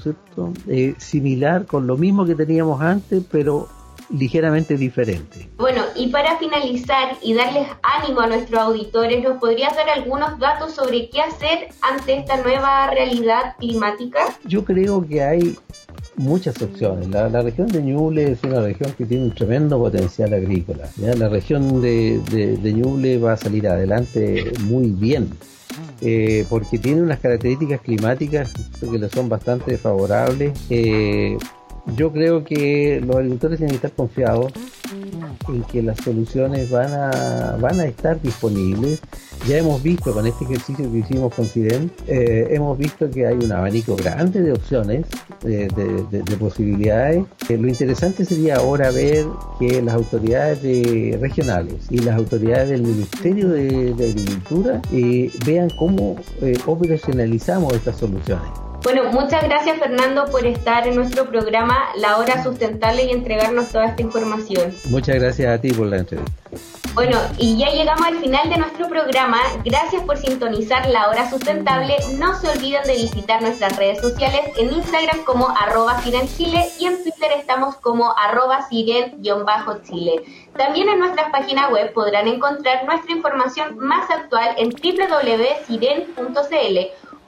eh, 0.66 0.94
similar 0.96 1.66
con 1.66 1.86
lo 1.86 1.98
mismo 1.98 2.24
que 2.24 2.34
teníamos 2.34 2.80
antes, 2.80 3.22
pero 3.30 3.68
ligeramente 4.10 4.76
diferente. 4.76 5.48
Bueno, 5.56 5.82
y 5.94 6.08
para 6.08 6.38
finalizar 6.38 7.16
y 7.22 7.34
darles 7.34 7.68
ánimo 7.82 8.20
a 8.20 8.26
nuestros 8.26 8.60
auditores, 8.60 9.22
¿nos 9.22 9.38
podrías 9.38 9.74
dar 9.76 9.88
algunos 9.90 10.38
datos 10.38 10.74
sobre 10.74 11.08
qué 11.10 11.20
hacer 11.20 11.68
ante 11.82 12.18
esta 12.18 12.42
nueva 12.42 12.90
realidad 12.90 13.56
climática? 13.58 14.20
Yo 14.44 14.64
creo 14.64 15.06
que 15.06 15.22
hay 15.22 15.56
muchas 16.16 16.60
opciones. 16.62 17.08
La, 17.08 17.28
región 17.42 17.68
de 17.68 17.82
Ñuble 17.82 18.32
es 18.32 18.42
una 18.42 18.60
región 18.60 18.92
que 18.92 19.04
tiene 19.04 19.24
un 19.24 19.34
tremendo 19.34 19.78
potencial 19.78 20.32
agrícola. 20.32 20.88
La 20.96 21.28
región 21.28 21.80
de, 21.80 22.18
de 22.20 22.72
Ñuble 22.72 23.18
va 23.18 23.32
a 23.32 23.36
salir 23.36 23.68
adelante 23.68 24.52
muy 24.62 24.86
bien 24.90 25.30
eh, 26.00 26.46
porque 26.48 26.78
tiene 26.78 27.02
unas 27.02 27.18
características 27.18 27.80
climáticas 27.80 28.52
que 28.80 28.98
le 28.98 29.08
son 29.08 29.28
bastante 29.28 29.76
favorables. 29.76 30.58
Eh, 30.70 31.36
yo 31.96 32.12
creo 32.12 32.44
que 32.44 33.00
los 33.04 33.16
agricultores 33.16 33.58
tienen 33.58 33.70
que 33.70 33.86
estar 33.86 33.92
confiados 33.92 34.52
en 35.48 35.62
que 35.64 35.82
las 35.82 35.98
soluciones 35.98 36.70
van 36.70 36.92
a, 36.92 37.56
van 37.60 37.80
a 37.80 37.84
estar 37.84 38.20
disponibles. 38.20 39.00
Ya 39.46 39.58
hemos 39.58 39.82
visto 39.82 40.12
con 40.12 40.26
este 40.26 40.44
ejercicio 40.44 40.90
que 40.90 40.98
hicimos 40.98 41.32
con 41.32 41.44
CIDEM, 41.46 41.88
eh, 42.06 42.48
hemos 42.50 42.76
visto 42.76 43.10
que 43.10 43.26
hay 43.26 43.36
un 43.36 43.52
abanico 43.52 43.96
grande 43.96 44.42
de 44.42 44.52
opciones, 44.52 45.06
de, 45.42 46.36
posibilidades. 46.38 47.24
Eh, 47.48 47.56
lo 47.56 47.68
interesante 47.68 48.24
sería 48.24 48.56
ahora 48.56 48.90
ver 48.90 49.26
que 49.58 49.80
las 49.80 49.94
autoridades 49.94 51.20
regionales 51.20 51.86
y 51.90 51.98
las 51.98 52.16
autoridades 52.16 52.70
del 52.70 52.82
Ministerio 52.82 53.48
de, 53.48 53.94
Agricultura 53.98 54.82
eh, 54.92 55.30
vean 55.46 55.70
cómo 55.78 56.16
operacionalizamos 56.66 57.72
estas 57.74 57.96
soluciones. 57.96 58.67
Bueno, 58.82 59.04
muchas 59.12 59.42
gracias 59.44 59.78
Fernando 59.78 60.26
por 60.26 60.46
estar 60.46 60.86
en 60.86 60.94
nuestro 60.94 61.28
programa 61.28 61.76
La 61.96 62.16
Hora 62.18 62.42
Sustentable 62.42 63.04
y 63.04 63.10
entregarnos 63.10 63.68
toda 63.68 63.86
esta 63.86 64.02
información. 64.02 64.72
Muchas 64.90 65.16
gracias 65.16 65.48
a 65.52 65.60
ti 65.60 65.72
por 65.72 65.88
la 65.88 65.98
entrevista. 65.98 66.32
Bueno, 66.94 67.18
y 67.38 67.56
ya 67.56 67.70
llegamos 67.70 68.06
al 68.06 68.18
final 68.18 68.48
de 68.48 68.56
nuestro 68.56 68.88
programa. 68.88 69.38
Gracias 69.64 70.02
por 70.02 70.16
sintonizar 70.16 70.88
La 70.88 71.08
Hora 71.08 71.30
Sustentable. 71.30 71.96
No 72.18 72.34
se 72.40 72.48
olviden 72.48 72.82
de 72.84 72.96
visitar 72.96 73.42
nuestras 73.42 73.76
redes 73.76 74.00
sociales 74.00 74.40
en 74.56 74.72
Instagram 74.72 75.22
como 75.24 75.48
arroba 75.48 76.00
Chile 76.02 76.68
y 76.80 76.86
en 76.86 77.02
Twitter 77.02 77.30
estamos 77.38 77.76
como 77.76 78.16
arroba 78.16 78.68
siren-chile. 78.68 80.22
También 80.56 80.88
en 80.88 80.98
nuestra 80.98 81.30
página 81.30 81.68
web 81.68 81.92
podrán 81.92 82.26
encontrar 82.26 82.84
nuestra 82.84 83.12
información 83.12 83.78
más 83.78 84.10
actual 84.10 84.56
en 84.56 84.70
www.siren.cl 84.70 85.68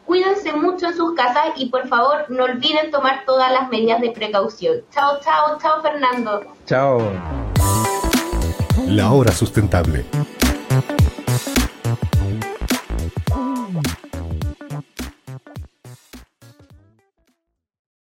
Cuídense 0.06 0.52
mucho 0.52 0.86
en 0.86 0.96
sus 0.96 1.14
casas 1.14 1.52
y 1.56 1.66
por 1.66 1.86
favor 1.88 2.26
no 2.28 2.44
olviden 2.44 2.90
tomar 2.90 3.24
todas 3.24 3.52
las 3.52 3.68
medidas 3.70 4.00
de 4.00 4.10
precaución. 4.10 4.82
Chao, 4.92 5.18
chao, 5.22 5.58
chao 5.60 5.80
Fernando. 5.82 6.42
Chao. 6.66 7.00
La 8.86 9.12
hora 9.12 9.30
sustentable 9.32 10.04